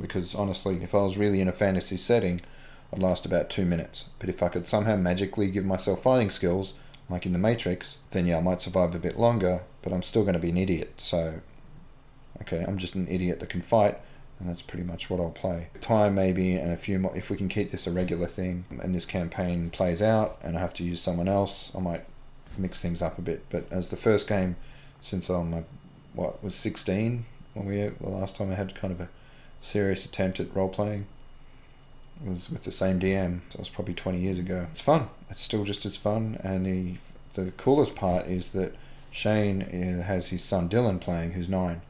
[0.00, 2.40] because honestly, if I was really in a fantasy setting,
[2.92, 4.08] I'd last about two minutes.
[4.18, 6.74] But if I could somehow magically give myself fighting skills,
[7.08, 10.22] like in the Matrix, then yeah, I might survive a bit longer, but I'm still
[10.22, 10.94] going to be an idiot.
[10.98, 11.40] So,
[12.42, 13.98] okay, I'm just an idiot that can fight,
[14.38, 15.68] and that's pretty much what I'll play.
[15.80, 17.16] Time maybe, and a few more.
[17.16, 20.60] If we can keep this a regular thing, and this campaign plays out, and I
[20.60, 22.04] have to use someone else, I might
[22.58, 23.44] mix things up a bit.
[23.50, 24.56] But as the first game,
[25.00, 25.64] since I'm a,
[26.14, 29.08] what was 16 when we the last time I had kind of a
[29.60, 31.06] serious attempt at role playing
[32.24, 33.40] was with the same DM.
[33.48, 34.66] So it was probably 20 years ago.
[34.70, 35.08] It's fun.
[35.30, 36.38] It's still just as fun.
[36.42, 36.96] And the,
[37.40, 38.74] the coolest part is that
[39.10, 41.82] Shane uh, has his son Dylan playing, who's nine,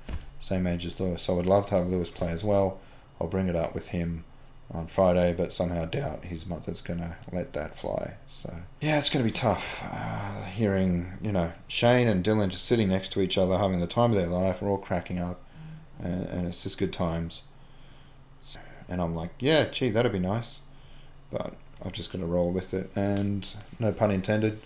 [0.45, 1.23] same age as Lewis.
[1.23, 2.79] So I'd love to have Lewis play as well.
[3.19, 4.25] I'll bring it up with him
[4.71, 8.15] on Friday, but somehow doubt his mother's going to let that fly.
[8.27, 9.83] So, yeah, it's going to be tough.
[9.91, 13.87] Uh, hearing, you know, Shane and Dylan just sitting next to each other, having the
[13.87, 14.61] time of their life.
[14.61, 15.41] We're all cracking up,
[15.99, 17.43] and, and it's just good times.
[18.87, 20.61] And I'm like, yeah, gee, that'd be nice.
[21.31, 24.59] But I've just got to roll with it, and no pun intended.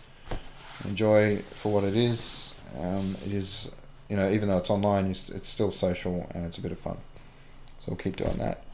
[0.85, 2.55] Enjoy for what it is.
[2.81, 3.71] Um, it is,
[4.09, 6.99] you know, even though it's online, it's, still social and it's a bit of fun.
[7.81, 8.65] So I'll keep doing that.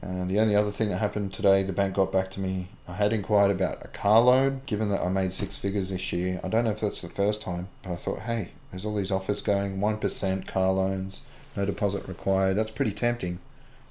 [0.00, 2.68] And the only other thing that happened today, the bank got back to me.
[2.86, 6.40] I had inquired about a car loan, given that I made six figures this year.
[6.44, 9.10] I don't know if that's the first time, but I thought, hey, there's all these
[9.10, 11.22] offers going 1% car loans,
[11.56, 12.56] no deposit required.
[12.56, 13.40] That's pretty tempting.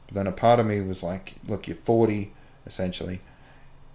[0.06, 2.32] But then a part of me was like, look, you're 40
[2.66, 3.22] essentially.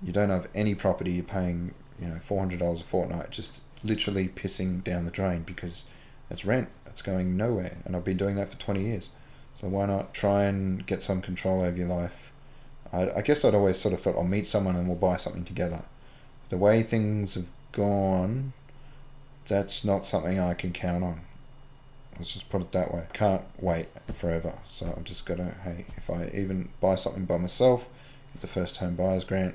[0.03, 1.13] You don't have any property.
[1.13, 5.85] You're paying, you know, $400 a fortnight, just literally pissing down the drain because
[6.33, 6.69] it's rent.
[6.87, 7.77] It's going nowhere.
[7.85, 9.11] And I've been doing that for 20 years.
[9.61, 12.33] So why not try and get some control over your life?
[12.93, 15.45] I, I guess I'd always sort of thought I'll meet someone and we'll buy something
[15.45, 15.83] together.
[16.49, 18.53] The way things have gone,
[19.47, 21.21] that's not something I can count on.
[22.17, 23.07] Let's just put it that way.
[23.13, 24.55] Can't wait forever.
[24.67, 27.89] So I'm just gonna hey, if I even buy something by myself,
[28.35, 29.55] get the first home buyers grant.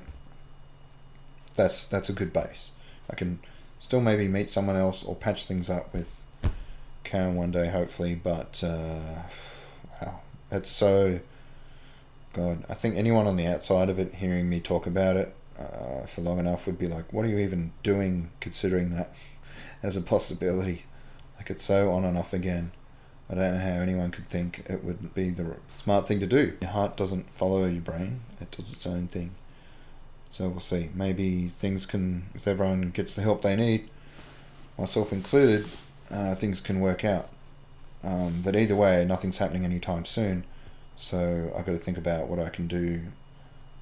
[1.54, 2.72] That's that's a good base.
[3.08, 3.38] I can
[3.78, 6.20] still maybe meet someone else or patch things up with
[7.08, 8.14] Karen one day, hopefully.
[8.14, 9.22] But uh,
[10.00, 11.20] wow, it's so.
[12.34, 16.06] God, I think anyone on the outside of it hearing me talk about it uh,
[16.06, 19.14] for long enough would be like, "What are you even doing?" Considering that
[19.82, 20.84] as a possibility,
[21.36, 22.72] like it's so on and off again.
[23.30, 26.56] I don't know how anyone could think it would be the smart thing to do.
[26.62, 29.32] Your heart doesn't follow your brain; it does its own thing.
[30.30, 30.90] So we'll see.
[30.94, 33.88] Maybe things can, if everyone gets the help they need,
[34.78, 35.66] myself included,
[36.10, 37.28] uh, things can work out.
[38.02, 40.44] Um, but either way, nothing's happening anytime soon.
[40.96, 43.02] So I've got to think about what I can do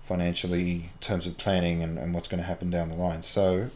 [0.04, 3.22] financially in terms of planning and, and what's going to happen down the line.
[3.22, 3.70] So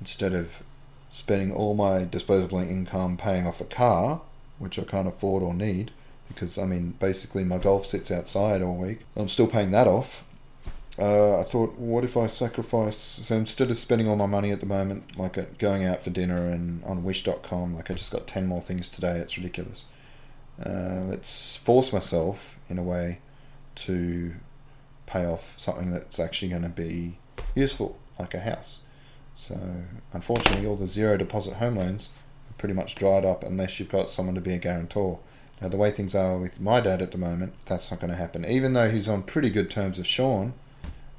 [0.00, 0.62] instead of
[1.10, 4.20] spending all my disposable income paying off a car,
[4.58, 5.90] which I can't afford or need,
[6.28, 10.24] because I mean, basically my golf sits outside all week, I'm still paying that off
[10.98, 12.96] uh, I thought, what if I sacrifice?
[12.96, 16.48] So instead of spending all my money at the moment, like going out for dinner
[16.48, 19.84] and on Wish.com, like I just got 10 more things today, it's ridiculous.
[20.64, 23.18] Uh, let's force myself, in a way,
[23.74, 24.34] to
[25.04, 27.18] pay off something that's actually going to be
[27.54, 28.80] useful, like a house.
[29.34, 29.58] So,
[30.14, 32.08] unfortunately, all the zero deposit home loans
[32.50, 35.18] are pretty much dried up unless you've got someone to be a guarantor.
[35.60, 38.16] Now, the way things are with my dad at the moment, that's not going to
[38.16, 38.46] happen.
[38.46, 40.54] Even though he's on pretty good terms with Sean,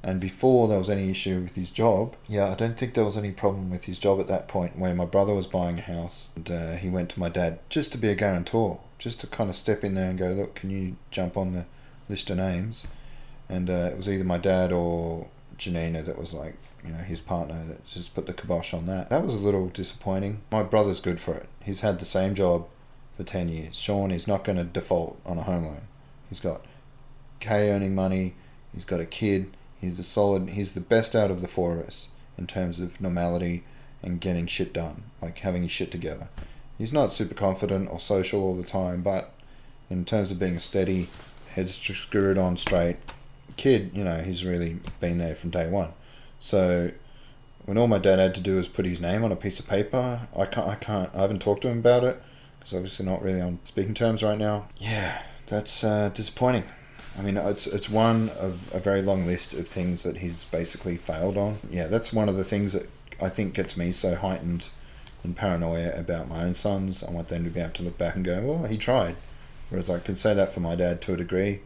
[0.02, 3.16] and before there was any issue with his job, yeah, I don't think there was
[3.16, 6.28] any problem with his job at that point where my brother was buying a house
[6.36, 9.50] and uh, he went to my dad just to be a guarantor, just to kind
[9.50, 11.66] of step in there and go, look, can you jump on the
[12.08, 12.86] list of names?
[13.48, 17.20] And uh, it was either my dad or Janina that was like, you know, his
[17.20, 19.10] partner that just put the kibosh on that.
[19.10, 20.42] That was a little disappointing.
[20.52, 21.48] My brother's good for it.
[21.64, 22.68] He's had the same job
[23.16, 23.76] for 10 years.
[23.76, 25.82] Sean is not going to default on a home loan.
[26.28, 26.64] He's got
[27.40, 28.34] K earning money,
[28.72, 29.50] he's got a kid
[29.80, 30.50] He's the solid.
[30.50, 33.64] He's the best out of the four of us in terms of normality
[34.02, 36.28] and getting shit done, like having his shit together.
[36.76, 39.34] He's not super confident or social all the time, but
[39.90, 41.08] in terms of being a steady,
[41.50, 42.96] head screwed on straight
[43.58, 45.92] kid, you know, he's really been there from day one.
[46.38, 46.92] So
[47.66, 49.68] when all my dad had to do was put his name on a piece of
[49.68, 52.22] paper, I can't, I can't, I haven't talked to him about it
[52.58, 54.68] because obviously not really on speaking terms right now.
[54.78, 56.64] Yeah, that's uh, disappointing.
[57.18, 60.96] I mean, it's it's one of a very long list of things that he's basically
[60.96, 61.58] failed on.
[61.68, 62.88] Yeah, that's one of the things that
[63.20, 64.68] I think gets me so heightened
[65.24, 67.02] in paranoia about my own sons.
[67.02, 69.16] I want them to be able to look back and go, "Well, he tried."
[69.68, 71.60] Whereas I can say that for my dad to a degree,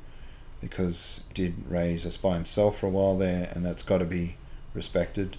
[0.61, 4.07] because he did raise us by himself for a while there, and that's got to
[4.07, 4.37] be
[4.73, 5.37] respected.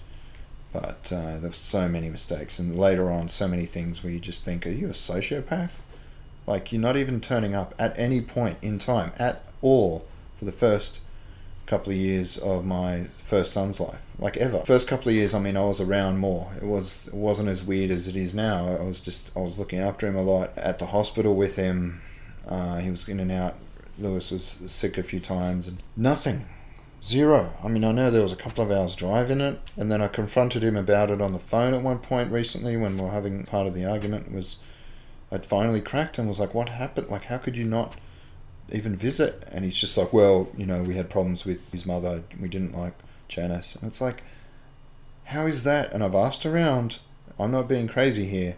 [0.72, 4.44] But uh, there's so many mistakes, and later on, so many things where you just
[4.44, 5.80] think, "Are you a sociopath?"
[6.46, 10.04] Like you're not even turning up at any point in time at all
[10.36, 11.00] for the first
[11.66, 14.60] couple of years of my first son's life, like ever.
[14.60, 16.52] First couple of years, I mean, I was around more.
[16.60, 18.68] It was it wasn't as weird as it is now.
[18.68, 22.00] I was just I was looking after him a lot at the hospital with him.
[22.46, 23.54] Uh, he was in and out.
[23.98, 26.46] Lewis was sick a few times and nothing.
[27.02, 27.52] Zero.
[27.62, 30.00] I mean, I know there was a couple of hours drive in it, and then
[30.00, 33.10] I confronted him about it on the phone at one point recently when we were
[33.10, 34.56] having part of the argument was
[35.30, 37.08] I'd finally cracked and was like, what happened?
[37.08, 37.96] Like, how could you not
[38.74, 39.44] even visit?
[39.50, 42.24] And he's just like, well, you know, we had problems with his mother.
[42.40, 42.94] We didn't like
[43.28, 43.76] Janice.
[43.76, 44.22] And it's like,
[45.24, 45.92] how is that?
[45.92, 46.98] And I've asked around.
[47.38, 48.56] I'm not being crazy here.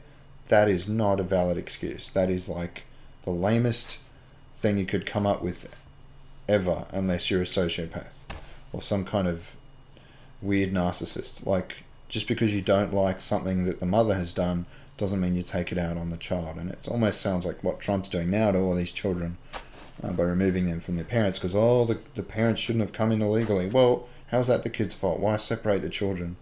[0.49, 2.09] That is not a valid excuse.
[2.11, 2.85] That is like
[3.25, 4.01] the lamest
[4.55, 5.75] thing you could come up with
[6.49, 8.15] ever, unless you're a sociopath
[8.73, 9.53] or some kind of
[10.41, 11.47] weird narcissist.
[11.47, 15.43] Like, just because you don't like something that the mother has done doesn't mean you
[15.43, 16.57] take it out on the child.
[16.57, 19.37] And it almost sounds like what Trump's doing now to all these children
[20.03, 23.13] uh, by removing them from their parents because, oh, the, the parents shouldn't have come
[23.13, 23.67] in illegally.
[23.67, 25.21] Well, how's that the kid's fault?
[25.21, 26.37] Why separate the children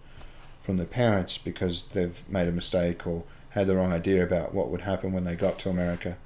[0.62, 4.68] from their parents because they've made a mistake or had the wrong idea about what
[4.68, 6.16] would happen when they got to America?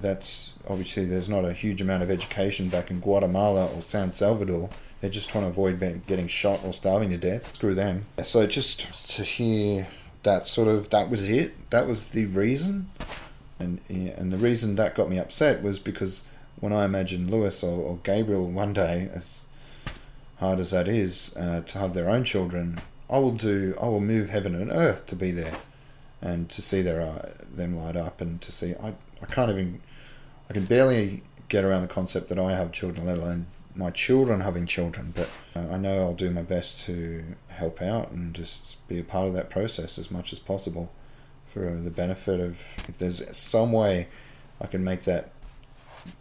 [0.00, 4.70] That's obviously there's not a huge amount of education back in Guatemala or San Salvador.
[5.00, 7.54] They're just trying to avoid getting shot or starving to death.
[7.56, 8.06] Screw them.
[8.22, 9.88] So just to hear
[10.22, 11.70] that sort of that was it.
[11.70, 12.90] That was the reason,
[13.58, 16.24] and and the reason that got me upset was because
[16.60, 19.44] when I imagine Lewis or, or Gabriel one day, as
[20.38, 23.74] hard as that is, uh, to have their own children, I will do.
[23.80, 25.54] I will move heaven and earth to be there,
[26.20, 28.74] and to see their uh, them light up, and to see.
[28.74, 29.80] I I can't even.
[30.50, 34.40] I can barely get around the concept that I have children, let alone my children
[34.40, 35.12] having children.
[35.14, 39.04] But uh, I know I'll do my best to help out and just be a
[39.04, 40.90] part of that process as much as possible
[41.46, 42.60] for the benefit of.
[42.88, 44.08] If there's some way
[44.60, 45.30] I can make that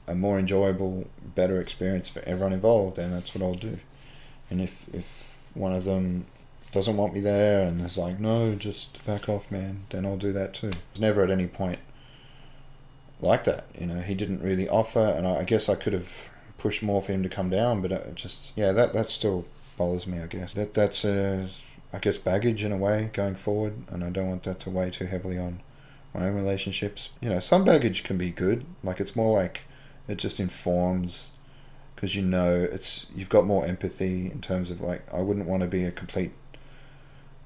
[0.08, 3.80] a more enjoyable, better experience for everyone involved, then that's what I'll do.
[4.50, 6.26] And if if one of them
[6.72, 10.32] doesn't want me there and is like, no, just back off, man, then I'll do
[10.34, 10.72] that too.
[10.92, 11.80] It's never at any point
[13.20, 13.66] like that.
[13.80, 17.02] You know, he didn't really offer, and I, I guess I could have pushed more
[17.02, 19.46] for him to come down, but it just yeah, that that still
[19.78, 20.20] bothers me.
[20.20, 21.48] I guess that that's uh,
[21.94, 24.90] I guess baggage in a way going forward, and I don't want that to weigh
[24.90, 25.62] too heavily on
[26.14, 27.10] my own relationships.
[27.22, 28.66] You know, some baggage can be good.
[28.84, 29.62] Like it's more like
[30.08, 31.32] it just informs
[31.96, 35.64] because you know it's you've got more empathy in terms of like I wouldn't want
[35.64, 36.32] to be a complete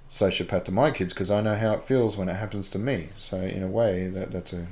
[0.10, 3.10] sociopath to my kids because I know how it feels when it happens to me.
[3.18, 4.68] So in a way that that's a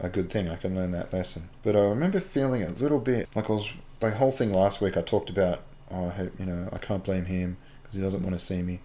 [0.00, 0.48] a good thing.
[0.48, 1.48] I can learn that lesson.
[1.62, 4.96] But I remember feeling a little bit like I was the whole thing last week.
[4.96, 5.60] I talked about,
[5.90, 8.62] oh, I hope you know, I can't blame him because he doesn't want to see
[8.62, 8.80] me.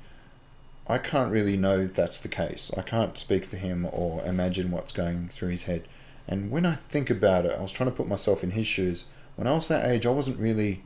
[0.88, 2.72] I can't really know that's the case.
[2.76, 5.88] I can't speak for him or imagine what's going through his head.
[6.32, 9.04] And when I think about it, I was trying to put myself in his shoes.
[9.36, 10.82] When I was that age, I wasn't really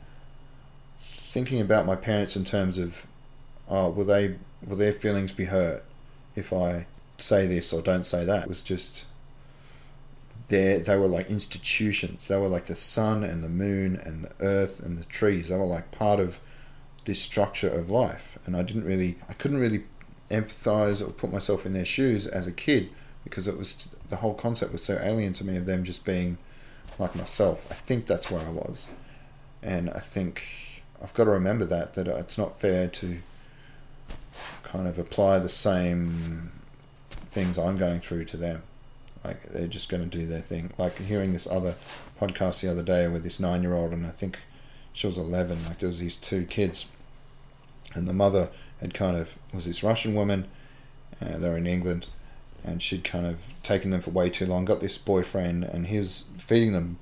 [0.97, 3.05] thinking about my parents in terms of,
[3.69, 5.83] oh, will they will their feelings be hurt
[6.35, 6.87] if I
[7.19, 8.43] say this or don't say that?
[8.43, 9.05] It was just
[10.47, 12.27] they they were like institutions.
[12.27, 15.49] They were like the sun and the moon and the earth and the trees.
[15.49, 16.39] They were like part of
[17.05, 18.39] this structure of life.
[18.47, 19.83] And I didn't really, I couldn't really
[20.31, 22.89] empathize or put myself in their shoes as a kid
[23.25, 26.37] because it was the whole concept was so alien to me of them just being
[26.97, 27.67] like myself.
[27.69, 28.87] I think that's where I was,
[29.61, 30.43] and I think
[31.03, 33.19] I've got to remember that that it's not fair to
[34.63, 36.51] kind of apply the same
[37.09, 38.63] things I'm going through to them.
[39.23, 40.71] Like they're just going to do their thing.
[40.77, 41.75] Like hearing this other
[42.21, 44.39] podcast the other day with this nine year old, and I think
[44.93, 45.65] she was 11.
[45.65, 46.85] Like there was these two kids,
[47.93, 48.49] and the mother
[48.81, 50.47] had kind of was this Russian woman.
[51.21, 52.07] Uh, they're in England,
[52.65, 54.65] and she'd kind of taken them for way too long.
[54.65, 56.97] Got this boyfriend, and he was feeding them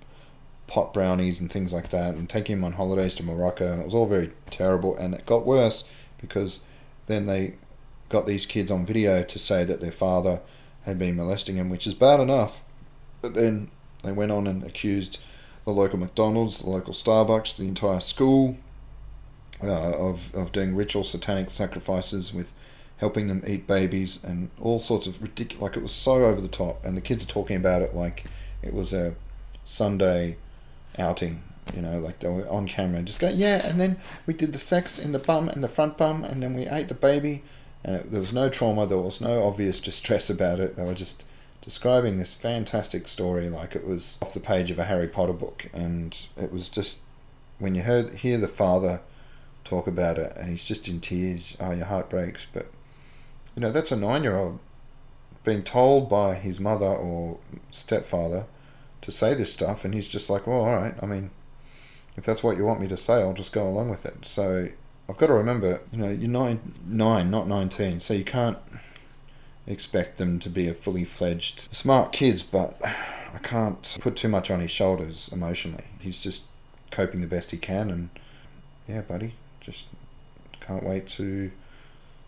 [0.68, 3.86] pot brownies and things like that, and taking them on holidays to Morocco, and it
[3.86, 4.96] was all very terrible.
[4.96, 5.88] And it got worse
[6.20, 6.62] because
[7.08, 7.56] then they
[8.10, 10.42] got these kids on video to say that their father
[10.84, 12.64] had been molesting him, which is bad enough.
[13.22, 13.72] But then
[14.04, 15.24] they went on and accused
[15.66, 18.58] the local McDonald's, the local Starbucks, the entire school
[19.64, 22.52] uh, of, of doing ritual satanic sacrifices with
[23.04, 25.62] helping them eat babies and all sorts of ridiculous.
[25.62, 28.24] Like it was so over the top, and the kids are talking about it like
[28.62, 29.16] it was a
[29.66, 30.38] Sunday
[30.98, 31.44] outing.
[31.76, 33.68] You know, like they were on camera, just go, yeah.
[33.68, 36.54] And then we did the sex in the bum and the front bum, and then
[36.54, 37.44] we ate the baby,
[37.84, 40.78] and it, there was no trauma, there was no obvious distress about it.
[40.78, 41.26] They were just
[41.62, 45.70] describing this fantastic story like it was off the page of a Harry Potter book,
[45.74, 47.00] and it was just
[47.60, 49.02] when you heard hear the father
[49.66, 51.58] talk about it, and he's just in tears.
[51.60, 52.48] Oh, your heart breaks.
[52.54, 52.68] But
[53.56, 54.60] you know that's a nine-year-old
[55.44, 57.38] being told by his mother or
[57.70, 58.46] stepfather
[59.02, 60.96] to say this stuff, and he's just like, well, all right.
[61.02, 61.32] I mean,
[62.16, 64.26] if that's what you want me to say, I'll just go along with it.
[64.26, 64.70] So
[65.10, 68.58] I've got to remember, you know, you're nine, nine, not nineteen, so you can't
[69.68, 72.44] expect them to be a fully fledged smart kids.
[72.44, 75.86] But I can't put too much on his shoulders emotionally.
[76.00, 76.44] He's just
[76.92, 78.10] coping the best he can, and
[78.88, 79.88] yeah, buddy, just
[80.62, 81.52] can't wait to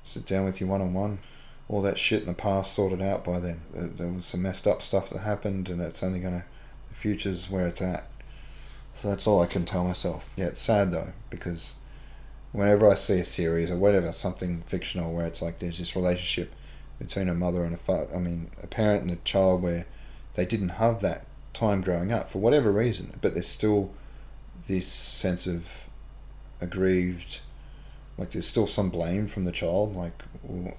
[0.05, 1.19] sit down with you one on one.
[1.67, 3.61] All that shit in the past sorted out by then.
[3.73, 6.45] There was some messed up stuff that happened, and it's only gonna.
[6.89, 8.07] The future's where it's at.
[8.93, 10.31] So that's all I can tell myself.
[10.37, 11.75] Yeah, it's sad though because
[12.53, 16.53] whenever I see a series or whatever, something fictional where it's like there's this relationship
[16.97, 19.85] between a mother and a father, I mean, a parent and a child where
[20.35, 23.91] they didn't have that time growing up for whatever reason, but there's still
[24.67, 25.67] this sense of
[26.61, 27.41] aggrieved
[28.17, 29.95] like there's still some blame from the child.
[29.95, 30.23] Like,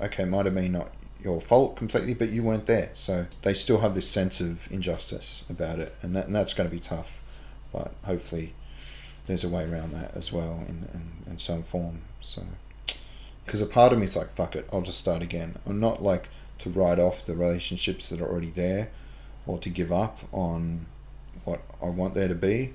[0.00, 0.90] okay, might have been not
[1.22, 2.90] your fault completely, but you weren't there.
[2.94, 6.68] So they still have this sense of injustice about it, and, that, and that's going
[6.68, 7.22] to be tough.
[7.72, 8.54] But hopefully,
[9.26, 12.02] there's a way around that as well in, in, in some form.
[12.20, 12.42] So,
[13.44, 15.58] because a part of me is like, fuck it, I'll just start again.
[15.66, 16.28] I'm not like
[16.58, 18.90] to write off the relationships that are already there
[19.46, 20.86] or to give up on
[21.44, 22.74] what I want there to be.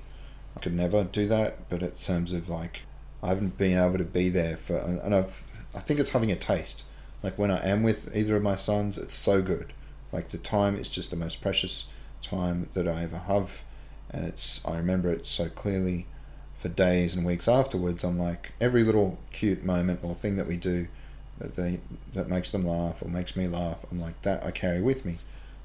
[0.56, 2.82] I could never do that, but in terms of like,
[3.22, 5.44] I haven't been able to be there for, and I've,
[5.74, 6.84] I think it's having a taste.
[7.22, 9.72] Like when I am with either of my sons, it's so good.
[10.10, 11.86] Like the time is just the most precious
[12.20, 13.64] time that I ever have,
[14.10, 16.06] and it's I remember it so clearly
[16.56, 18.04] for days and weeks afterwards.
[18.04, 20.88] I'm like every little cute moment or thing that we do
[21.38, 21.80] that they
[22.12, 23.84] that makes them laugh or makes me laugh.
[23.90, 25.16] I'm like that I carry with me.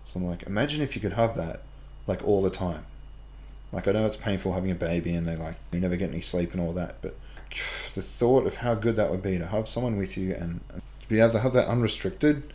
[0.03, 1.61] So I'm like, imagine if you could have that
[2.05, 2.85] like all the time.
[3.71, 6.21] Like I know it's painful having a baby and they like you never get any
[6.21, 7.15] sleep and all that, but
[7.93, 10.61] the thought of how good that would be to have someone with you and,
[11.01, 12.53] to be able to have that unrestricted,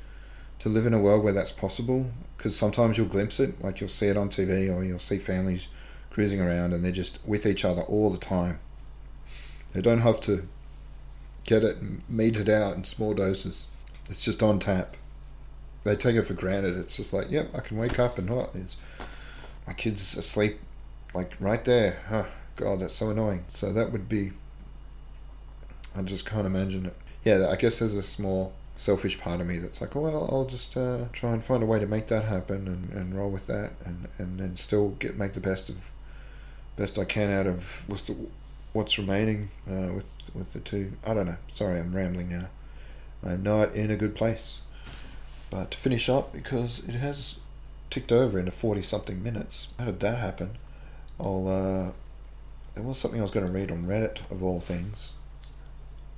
[0.58, 2.10] to live in a world where that's possible.
[2.36, 5.68] Because sometimes you'll glimpse it, like you'll see it on TV or you'll see families
[6.10, 8.58] cruising around and they're just with each other all the time.
[9.72, 10.46] They don't have to
[11.44, 11.78] get it
[12.08, 13.68] meted out in small doses.
[14.10, 14.96] It's just on tap.
[15.84, 16.76] They take it for granted.
[16.76, 18.76] It's just like, yep, I can wake up and oh, what is
[19.66, 20.58] my kid's asleep,
[21.14, 22.00] like right there.
[22.10, 22.26] Oh,
[22.56, 23.44] God, that's so annoying.
[23.48, 24.32] So that would be.
[25.96, 26.96] I just can't imagine it.
[27.24, 30.76] Yeah, I guess there's a small selfish part of me that's like, well, I'll just
[30.76, 33.72] uh, try and find a way to make that happen and, and roll with that
[33.84, 35.76] and, and then still get make the best of
[36.74, 38.16] best I can out of what's the,
[38.72, 40.92] what's remaining uh, with with the two.
[41.06, 41.36] I don't know.
[41.48, 42.48] Sorry, I'm rambling now.
[43.22, 44.58] I'm not in a good place.
[45.50, 47.36] But to finish up, because it has
[47.90, 49.68] ticked over into forty something minutes.
[49.78, 50.56] How did that happen?
[51.20, 51.46] I'll.
[51.46, 51.92] Uh,
[52.74, 55.12] there was something I was going to read on Reddit of all things.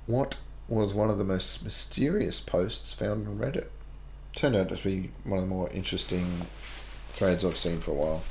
[0.07, 3.67] What was one of the most mysterious posts found on Reddit?
[4.35, 6.45] Turned out to be one of the more interesting
[7.09, 8.23] threads I've seen for a while.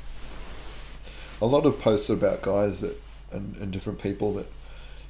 [1.41, 3.01] A lot of posts about guys that
[3.31, 4.47] and, and different people that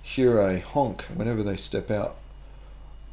[0.02, 2.16] hear a honk whenever they step out.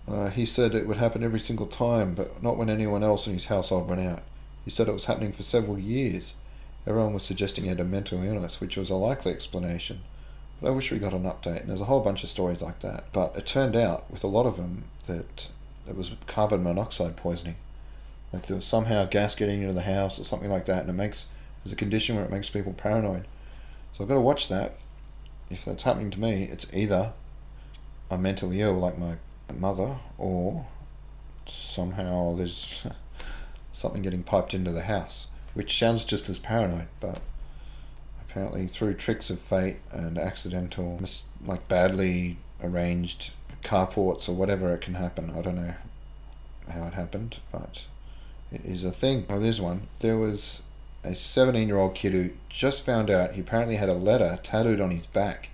[0.09, 3.35] Uh, he said it would happen every single time, but not when anyone else in
[3.35, 4.23] his household went out.
[4.65, 6.35] He said it was happening for several years.
[6.87, 10.01] Everyone was suggesting he had a mental illness, which was a likely explanation.
[10.63, 12.81] But I wish we got an update, and there's a whole bunch of stories like
[12.81, 13.05] that.
[13.13, 15.49] But it turned out, with a lot of them, that
[15.89, 17.57] it was carbon monoxide poisoning.
[18.33, 20.95] Like there was somehow gas getting into the house or something like that, and it
[20.95, 21.27] makes
[21.65, 23.27] there's a condition where it makes people paranoid.
[23.93, 24.77] So I've got to watch that
[25.53, 27.13] if that's happening to me, it's either
[28.11, 29.17] I'm mentally ill like my
[29.53, 30.67] mother, or
[31.47, 32.87] somehow there's
[33.73, 37.21] something getting piped into the house, which sounds just as paranoid, but
[38.33, 40.99] apparently through tricks of fate and accidental,
[41.45, 43.31] like badly arranged
[43.63, 45.31] carports or whatever, it can happen.
[45.37, 45.75] I don't know
[46.71, 47.83] how it happened, but
[48.51, 49.27] it is a thing.
[49.29, 49.83] Oh, there's one.
[49.99, 50.63] There was
[51.05, 54.81] a 17 year old kid who just found out he apparently had a letter tattooed
[54.81, 55.51] on his back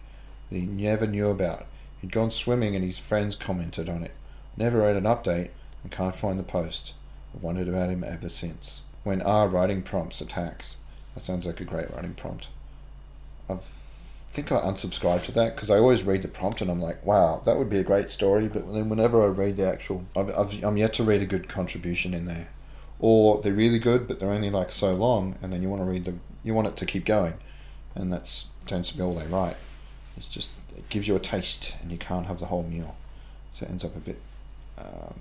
[0.49, 1.67] that he never knew about.
[2.01, 4.13] He'd gone swimming and his friends commented on it.
[4.57, 5.51] Never read an update
[5.83, 6.95] and can't find the post.
[7.35, 8.83] I've wondered about him ever since.
[9.03, 10.77] When R writing prompts attacks.
[11.17, 12.47] That sounds like a great writing prompt.
[13.49, 13.59] I
[14.31, 17.43] think I unsubscribed to that because I always read the prompt and I'm like, wow,
[17.45, 18.49] that would be a great story.
[18.49, 21.49] But then whenever I read the actual, I've, I've, I'm yet to read a good
[21.49, 22.49] contribution in there.
[23.01, 25.89] Or they're really good but they're only like so long and then you want to
[25.89, 27.35] read the you want it to keep going.
[27.95, 29.57] And that's tends to be all they write.
[30.17, 32.97] It's just it gives you a taste and you can't have the whole meal.
[33.53, 34.21] So it ends up a bit
[34.77, 35.15] um,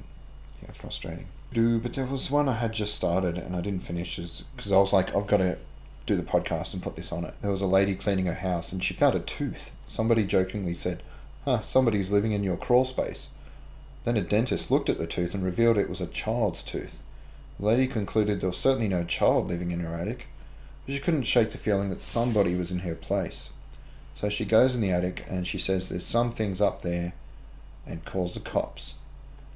[0.62, 1.28] yeah frustrating.
[1.54, 4.76] Do but there was one i had just started and i didn't finish because i
[4.76, 5.58] was like i've got to
[6.08, 7.36] do the podcast and put this on it.
[7.42, 9.70] There was a lady cleaning her house and she found a tooth.
[9.86, 11.04] Somebody jokingly said
[11.46, 13.30] huh somebody's living in your crawl space.
[14.06, 17.04] Then a dentist looked at the tooth and revealed it was a child's tooth.
[17.60, 20.28] The lady concluded there was certainly no child living in her attic,
[20.86, 23.50] but she couldn't shake the feeling that somebody was in her place.
[24.14, 27.14] So she goes in the attic and she says there's some things up there
[27.86, 28.96] and calls the cops.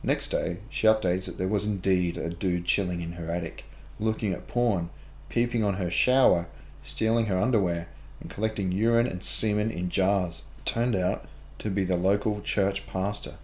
[0.04, 3.64] Next day, she updates that there was indeed a dude chilling in her attic,
[4.00, 4.90] looking at porn,
[5.32, 6.48] peeping on her shower,
[6.84, 7.88] stealing her underwear,
[8.20, 10.44] and collecting urine and semen in jars.
[10.66, 11.26] Turned out
[11.60, 13.36] to be the local church pastor.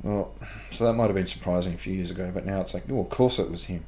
[0.00, 0.32] Well,
[0.70, 3.00] so that might have been surprising a few years ago, but now it's like, oh,
[3.00, 3.84] of course it was him.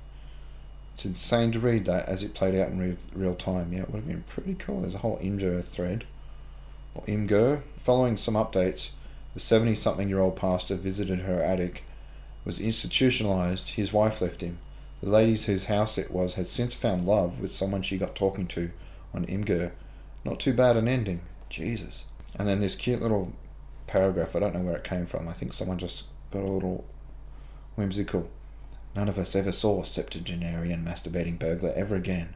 [0.95, 3.73] It's insane to read that as it played out in real, real time.
[3.73, 4.81] Yeah, it would have been pretty cool.
[4.81, 6.05] There's a whole Imgur thread,
[6.97, 7.63] or Imgur.
[7.79, 8.91] Following some updates,
[9.35, 11.85] the 70 something year old pastor visited her attic,
[12.45, 14.59] was institutionalized, his wife left him.
[15.03, 18.47] The ladies whose house it was had since found love with someone she got talking
[18.49, 18.71] to
[19.13, 19.73] on Imgur.
[20.25, 21.23] Not too bad an ending.
[21.51, 22.05] Jesus.
[22.39, 23.33] And then this cute little
[23.89, 24.37] paragraph.
[24.37, 25.29] I don't know where it came from.
[25.29, 26.85] I think someone just got a little
[27.75, 28.31] whimsical.
[28.95, 32.35] None of us ever saw septuagenarian masturbating burglar ever again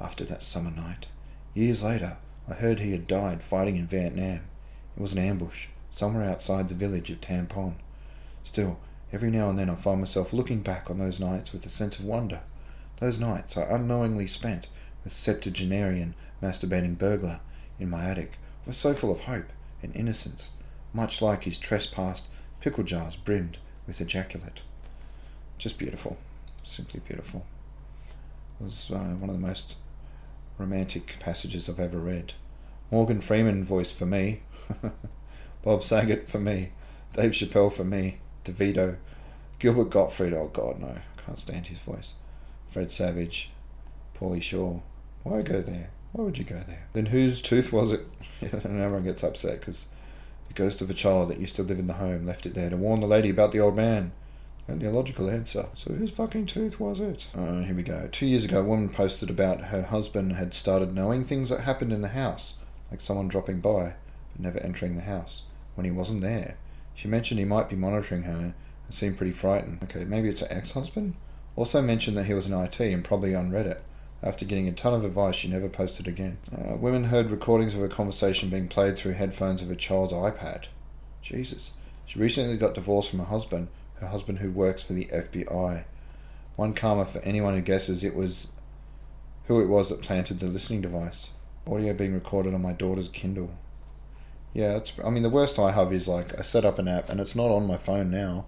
[0.00, 1.06] after that summer night.
[1.52, 4.40] Years later, I heard he had died fighting in Vietnam.
[4.96, 7.74] It was an ambush, somewhere outside the village of Tampon.
[8.44, 8.78] Still,
[9.14, 12.00] every now and then I find myself looking back on those nights with a sense
[12.00, 12.40] of wonder.
[12.98, 14.66] Those nights I unknowingly spent
[15.04, 17.38] with septuagenarian masturbating burglar
[17.78, 19.46] in my attic were so full of hope
[19.84, 20.50] and innocence,
[20.92, 22.28] much like his trespassed
[22.60, 24.62] pickle jars brimmed with ejaculate.
[25.58, 26.16] Just beautiful,
[26.64, 27.46] simply beautiful.
[28.60, 29.76] It was uh, one of the most
[30.58, 32.32] romantic passages I've ever read.
[32.90, 34.42] Morgan Freeman voice for me,
[35.62, 36.70] Bob Saget for me,
[37.12, 38.96] Dave Chappelle for me, DeVito,
[39.58, 42.14] Gilbert Gottfried, oh god no, can't stand his voice,
[42.68, 43.50] Fred Savage,
[44.18, 44.82] Pauly Shore.
[45.22, 45.90] Why go there?
[46.12, 46.86] Why would you go there?
[46.92, 48.06] Then whose tooth was it?
[48.40, 49.88] and everyone gets upset because
[50.48, 52.70] the ghost of a child that used to live in the home left it there
[52.70, 54.12] to warn the lady about the old man.
[54.66, 55.66] And the illogical answer.
[55.74, 57.26] So whose fucking tooth was it?
[57.34, 58.08] Uh, here we go.
[58.10, 61.92] Two years ago, a woman posted about her husband had started knowing things that happened
[61.92, 62.54] in the house,
[62.90, 63.94] like someone dropping by,
[64.32, 65.42] but never entering the house,
[65.74, 66.56] when he wasn't there.
[66.94, 68.54] She mentioned he might be monitoring her and
[68.88, 69.80] seemed pretty frightened.
[69.84, 71.14] Okay, maybe it's her ex-husband?
[71.56, 73.78] Also mentioned that he was in IT and probably on Reddit.
[74.22, 76.38] After getting a ton of advice, she never posted again.
[76.50, 80.64] Uh, women heard recordings of a conversation being played through headphones of a child's iPad.
[81.20, 81.72] Jesus.
[82.06, 85.84] She recently got divorced from her husband, her husband who works for the FBI.
[86.56, 88.48] One karma for anyone who guesses it was
[89.46, 91.30] who it was that planted the listening device.
[91.66, 93.50] Audio being recorded on my daughter's Kindle.
[94.54, 97.10] Yeah, it's, I mean the worst I have is like I set up an app
[97.10, 98.46] and it's not on my phone now.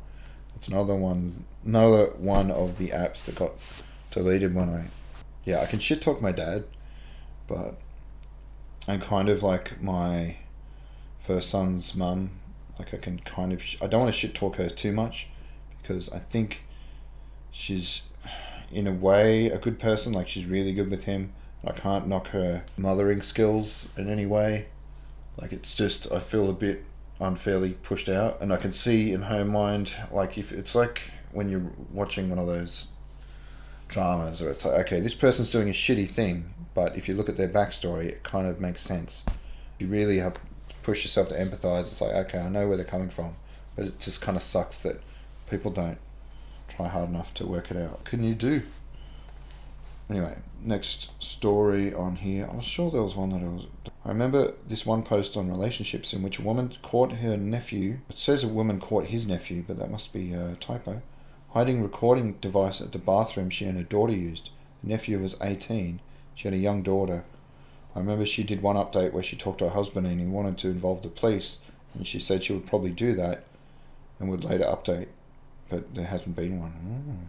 [0.55, 3.53] It's another one, another one of the apps that got
[4.11, 4.85] deleted when I
[5.47, 6.65] yeah, I can shit talk my dad,
[7.47, 7.77] but
[8.89, 10.37] I'm kind of like my
[11.23, 12.31] first son's mum.
[12.79, 15.29] Like I can kind of, I don't want to shit talk her too much
[15.81, 16.65] because I think
[17.53, 18.03] she's
[18.73, 20.13] in a way a good person.
[20.13, 21.33] Like she's really good with him.
[21.65, 24.67] I can't knock her mothering skills in any way.
[25.39, 26.85] Like it's just I feel a bit
[27.21, 31.49] unfairly pushed out, and I can see in her mind like if it's like when
[31.49, 32.87] you're watching one of those
[33.89, 37.29] dramas or it's like okay this person's doing a shitty thing but if you look
[37.29, 39.25] at their backstory it kind of makes sense.
[39.79, 40.41] You really have to
[40.83, 41.83] push yourself to empathize.
[41.83, 43.33] It's like okay i know where they're coming from
[43.75, 45.01] but it just kind of sucks that
[45.51, 45.99] people don't
[46.69, 48.05] try hard enough to work it out.
[48.05, 48.63] Can you do?
[50.09, 53.67] Anyway next story on here i'm sure there was one that i was
[54.05, 58.19] i remember this one post on relationships in which a woman caught her nephew it
[58.19, 61.01] says a woman caught his nephew but that must be a typo
[61.57, 64.51] hiding recording device at the bathroom she and her daughter used.
[64.83, 66.01] The nephew was 18.
[66.35, 67.25] She had a young daughter.
[67.95, 70.59] I remember she did one update where she talked to her husband and he wanted
[70.59, 71.61] to involve the police,
[71.95, 73.45] and she said she would probably do that
[74.21, 75.09] and would later update,
[75.71, 76.73] but there hasn't been one.
[76.73, 77.29] Mm.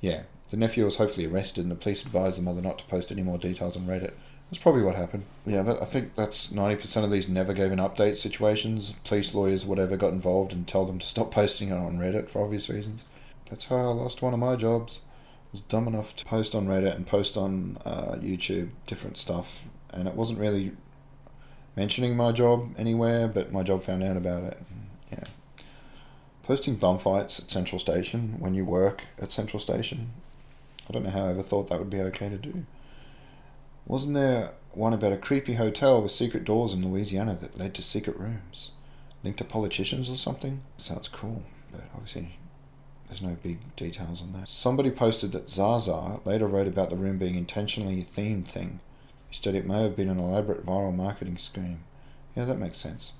[0.00, 3.12] Yeah, the nephew was hopefully arrested, and the police advised the mother not to post
[3.12, 4.12] any more details on Reddit.
[4.50, 5.24] That's probably what happened.
[5.46, 8.92] Yeah, that, I think that's 90% of these never gave an update situations.
[9.04, 12.42] Police, lawyers, whatever, got involved and tell them to stop posting it on Reddit for
[12.42, 13.04] obvious reasons.
[13.48, 15.00] That's how I lost one of my jobs.
[15.06, 19.64] I was dumb enough to post on Reddit and post on uh, YouTube different stuff,
[19.90, 20.72] and it wasn't really
[21.76, 24.58] mentioning my job anywhere, but my job found out about it.
[25.12, 25.24] Yeah.
[26.42, 30.10] Posting bum fights at Central Station when you work at Central Station.
[30.90, 32.66] I don't know how I ever thought that would be okay to do.
[33.86, 37.82] Wasn't there one about a creepy hotel with secret doors in Louisiana that led to
[37.82, 38.72] secret rooms?
[39.22, 40.62] Linked to politicians or something?
[40.78, 42.38] Sounds cool, but obviously
[43.08, 44.48] there's no big details on that.
[44.48, 48.80] Somebody posted that Zaza later wrote about the room being intentionally a themed thing.
[49.28, 51.84] He said it may have been an elaborate viral marketing scheme.
[52.34, 53.12] Yeah, that makes sense.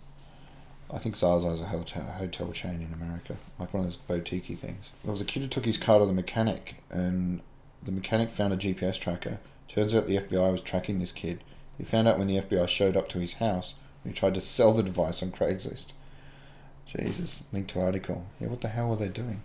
[0.92, 4.58] I think Zaza is a hotel, hotel chain in America, like one of those boutique
[4.58, 4.90] things.
[5.04, 7.42] There was a kid who took his car to the mechanic, and
[7.82, 9.38] the mechanic found a GPS tracker
[9.72, 11.44] Turns out the FBI was tracking this kid.
[11.78, 14.40] He found out when the FBI showed up to his house and he tried to
[14.40, 15.92] sell the device on Craigslist.
[16.86, 17.44] Jesus.
[17.52, 18.26] Link to article.
[18.40, 19.42] Yeah, what the hell were they doing?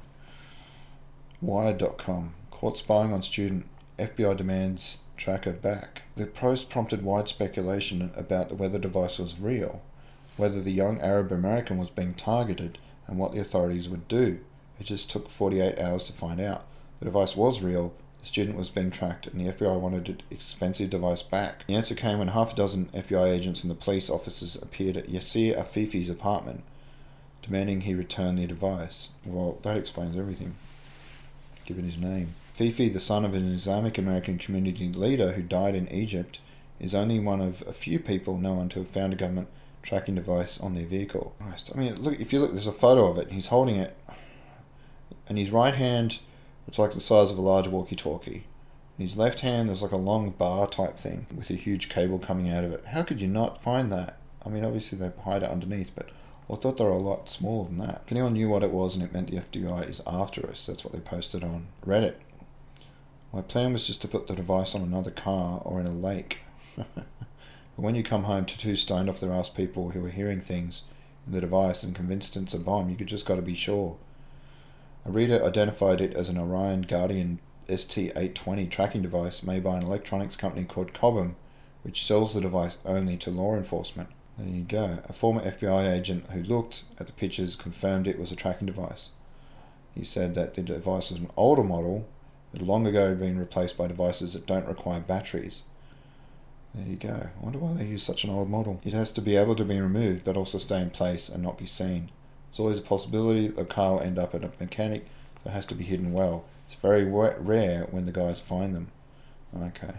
[1.41, 2.33] Wired.com.
[2.49, 3.67] Caught spying on student.
[3.99, 6.01] FBI demands tracker back.
[6.15, 9.83] The post prompted wide speculation about whether the device was real,
[10.37, 14.39] whether the young Arab American was being targeted, and what the authorities would do.
[14.79, 16.65] It just took 48 hours to find out.
[16.99, 17.93] The device was real,
[18.25, 21.63] the student was being tracked and the FBI wanted its expensive device back.
[21.67, 25.11] The answer came when half a dozen FBI agents and the police officers appeared at
[25.11, 26.63] Yasir Afifi's apartment,
[27.43, 29.09] demanding he return the device.
[29.27, 30.55] Well, that explains everything,
[31.67, 32.33] given his name.
[32.55, 36.39] Fifi, the son of an Islamic American community leader who died in Egypt,
[36.79, 39.49] is only one of a few people known to have found a government
[39.83, 41.35] tracking device on their vehicle.
[41.39, 43.31] I mean, look if you look, there's a photo of it.
[43.31, 43.95] He's holding it,
[45.29, 46.21] and his right hand,
[46.67, 48.45] it's like the size of a large walkie-talkie.
[48.97, 52.17] In his left hand, there's like a long bar type thing with a huge cable
[52.17, 52.85] coming out of it.
[52.87, 54.17] How could you not find that?
[54.45, 56.11] I mean, obviously they hide it underneath, but
[56.49, 58.03] I thought they were a lot smaller than that.
[58.05, 60.83] If anyone knew what it was and it meant the FBI is after us, that's
[60.83, 62.15] what they posted on Reddit.
[63.33, 66.39] My plan was just to put the device on another car or in a lake.
[66.77, 66.87] but
[67.75, 70.83] when you come home to two stoned off their ass people who are hearing things
[71.27, 73.97] in the device and convinced it's a bomb, you just got to be sure.
[75.05, 80.35] A reader identified it as an Orion Guardian ST820 tracking device made by an electronics
[80.35, 81.35] company called Cobham,
[81.83, 84.09] which sells the device only to law enforcement.
[84.37, 84.99] There you go.
[85.07, 89.11] A former FBI agent who looked at the pictures confirmed it was a tracking device.
[89.93, 92.07] He said that the device was an older model
[92.51, 95.61] that long ago been replaced by devices that don't require batteries.
[96.73, 97.29] There you go.
[97.39, 98.81] I wonder why they use such an old model.
[98.83, 101.59] It has to be able to be removed but also stay in place and not
[101.59, 102.09] be seen.
[102.55, 105.05] There's always a possibility that the car will end up at a mechanic
[105.43, 106.45] that has to be hidden well.
[106.67, 108.91] It's very rare when the guys find them.
[109.53, 109.95] Okay.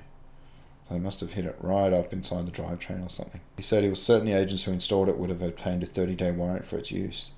[0.91, 3.43] They must have hit it right up inside the drivetrain or something.
[3.59, 6.15] He said he was certain the agents who installed it would have obtained a 30
[6.15, 7.33] day warrant for its use.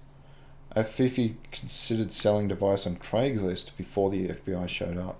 [0.76, 5.18] Afifi considered selling device on Craigslist before the FBI showed up,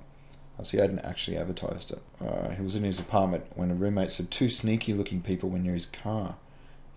[0.61, 2.03] as he hadn't actually advertised it.
[2.24, 5.59] Uh, he was in his apartment when a roommate said two sneaky looking people were
[5.59, 6.36] near his car.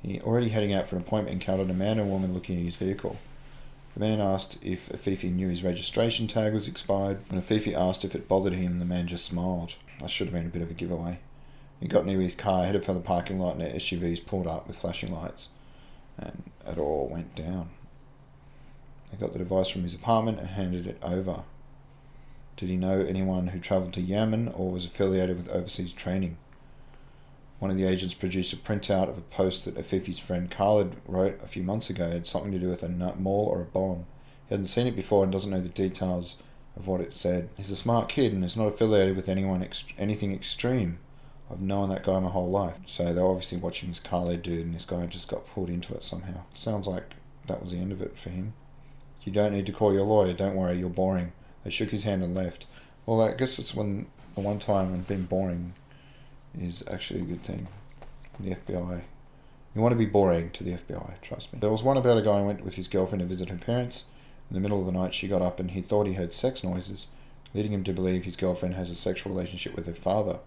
[0.02, 2.66] He, already heading out for an appointment, encountered a man and a woman looking at
[2.66, 3.20] his vehicle.
[3.93, 7.20] The man asked if Afifi knew his registration tag was expired.
[7.30, 9.76] When Afifi asked if it bothered him, the man just smiled.
[9.99, 11.20] That should have been a bit of a giveaway.
[11.80, 14.68] He got near his car, headed for the parking lot, and the SUVs pulled up
[14.68, 15.49] with flashing lights,
[16.18, 17.70] and it all went down.
[19.10, 21.43] He got the device from his apartment and handed it over.
[22.56, 26.38] Did he know anyone who travelled to Yemen or was affiliated with overseas training?
[27.62, 31.39] One of the agents produced a printout of a post that Afifi's friend Khalid wrote
[31.43, 32.07] a few months ago.
[32.07, 34.07] It had something to do with a mall or a bomb.
[34.49, 36.38] He hadn't seen it before and doesn't know the details
[36.76, 37.49] of what it said.
[37.57, 40.97] He's a smart kid and is not affiliated with anyone ex- anything extreme.
[41.51, 42.80] I've known that guy my whole life.
[42.88, 46.03] So they're obviously watching this Khalid dude and this guy just got pulled into it
[46.03, 46.41] somehow.
[46.55, 47.14] Sounds like
[47.45, 48.53] that was the end of it for him.
[49.22, 51.32] You don't need to call your lawyer, don't worry, you're boring.
[51.64, 52.66] They shook his hand and left.
[53.05, 55.74] Well, I guess it's when the one time when being boring
[56.60, 57.68] is actually a good thing.
[58.39, 59.02] The FBI.
[59.74, 61.60] You want to be boring to the FBI, trust me.
[61.60, 64.06] There was one about a guy who went with his girlfriend to visit her parents.
[64.49, 66.64] In the middle of the night, she got up and he thought he heard sex
[66.64, 67.08] noises,
[67.54, 70.39] leading him to believe his girlfriend has a sexual relationship with her father.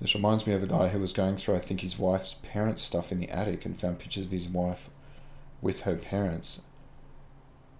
[0.00, 2.82] This reminds me of a guy who was going through, I think, his wife's parents'
[2.82, 4.88] stuff in the attic and found pictures of his wife
[5.60, 6.62] with her parents.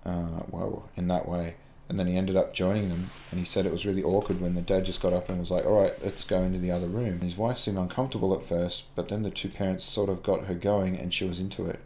[0.05, 1.55] Uh, well, in that way
[1.93, 4.55] and then he ended up joining them and he said it was really awkward when
[4.55, 6.87] the dad just got up and was like all right let's go into the other
[6.87, 7.13] room.
[7.13, 10.47] And his wife seemed uncomfortable at first but then the two parents sort of got
[10.47, 11.81] her going and she was into it.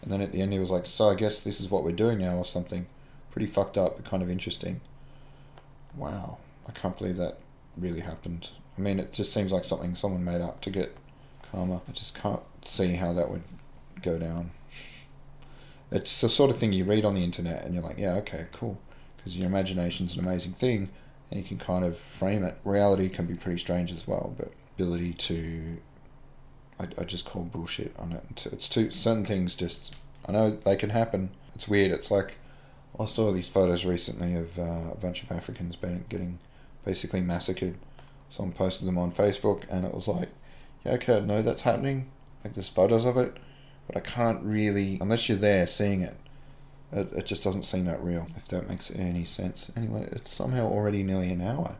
[0.00, 1.90] And then at the end he was like so i guess this is what we're
[1.90, 2.86] doing now or something.
[3.32, 4.80] Pretty fucked up but kind of interesting.
[5.96, 6.38] Wow.
[6.68, 7.38] I can't believe that
[7.76, 8.50] really happened.
[8.78, 10.96] I mean it just seems like something someone made up to get
[11.50, 13.42] karma i just can't see how that would
[14.02, 14.52] go down.
[15.90, 18.46] It's the sort of thing you read on the internet and you're like yeah okay
[18.52, 18.78] cool
[19.28, 20.88] because your imagination's an amazing thing
[21.30, 22.56] and you can kind of frame it.
[22.64, 25.76] Reality can be pretty strange as well, but ability to,
[26.80, 28.46] I, I just call bullshit on it.
[28.50, 31.28] It's too, certain things just, I know they can happen.
[31.54, 31.92] It's weird.
[31.92, 32.36] It's like,
[32.98, 36.38] I saw these photos recently of uh, a bunch of Africans being getting
[36.86, 37.76] basically massacred.
[38.30, 40.30] Someone posted them on Facebook and it was like,
[40.86, 42.08] yeah, okay, I know that's happening.
[42.42, 43.36] Like there's photos of it,
[43.86, 46.16] but I can't really, unless you're there seeing it,
[46.92, 49.70] it, it just doesn't seem that real, if that makes any sense.
[49.76, 51.76] Anyway, it's somehow already nearly an hour.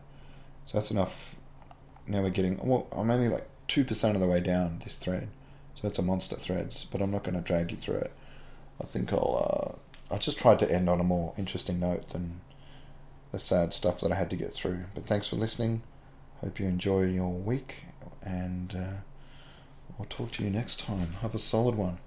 [0.67, 1.37] So that's enough.
[2.07, 5.29] Now we're getting, well, I'm only like 2% of the way down this thread.
[5.75, 8.13] So that's a monster threads, but I'm not going to drag you through it.
[8.81, 9.79] I think I'll,
[10.11, 12.41] uh, I just tried to end on a more interesting note than
[13.33, 14.85] the sad stuff that I had to get through.
[14.95, 15.83] But thanks for listening.
[16.41, 17.85] Hope you enjoy your week,
[18.23, 21.15] and uh, I'll talk to you next time.
[21.21, 21.99] Have a solid one.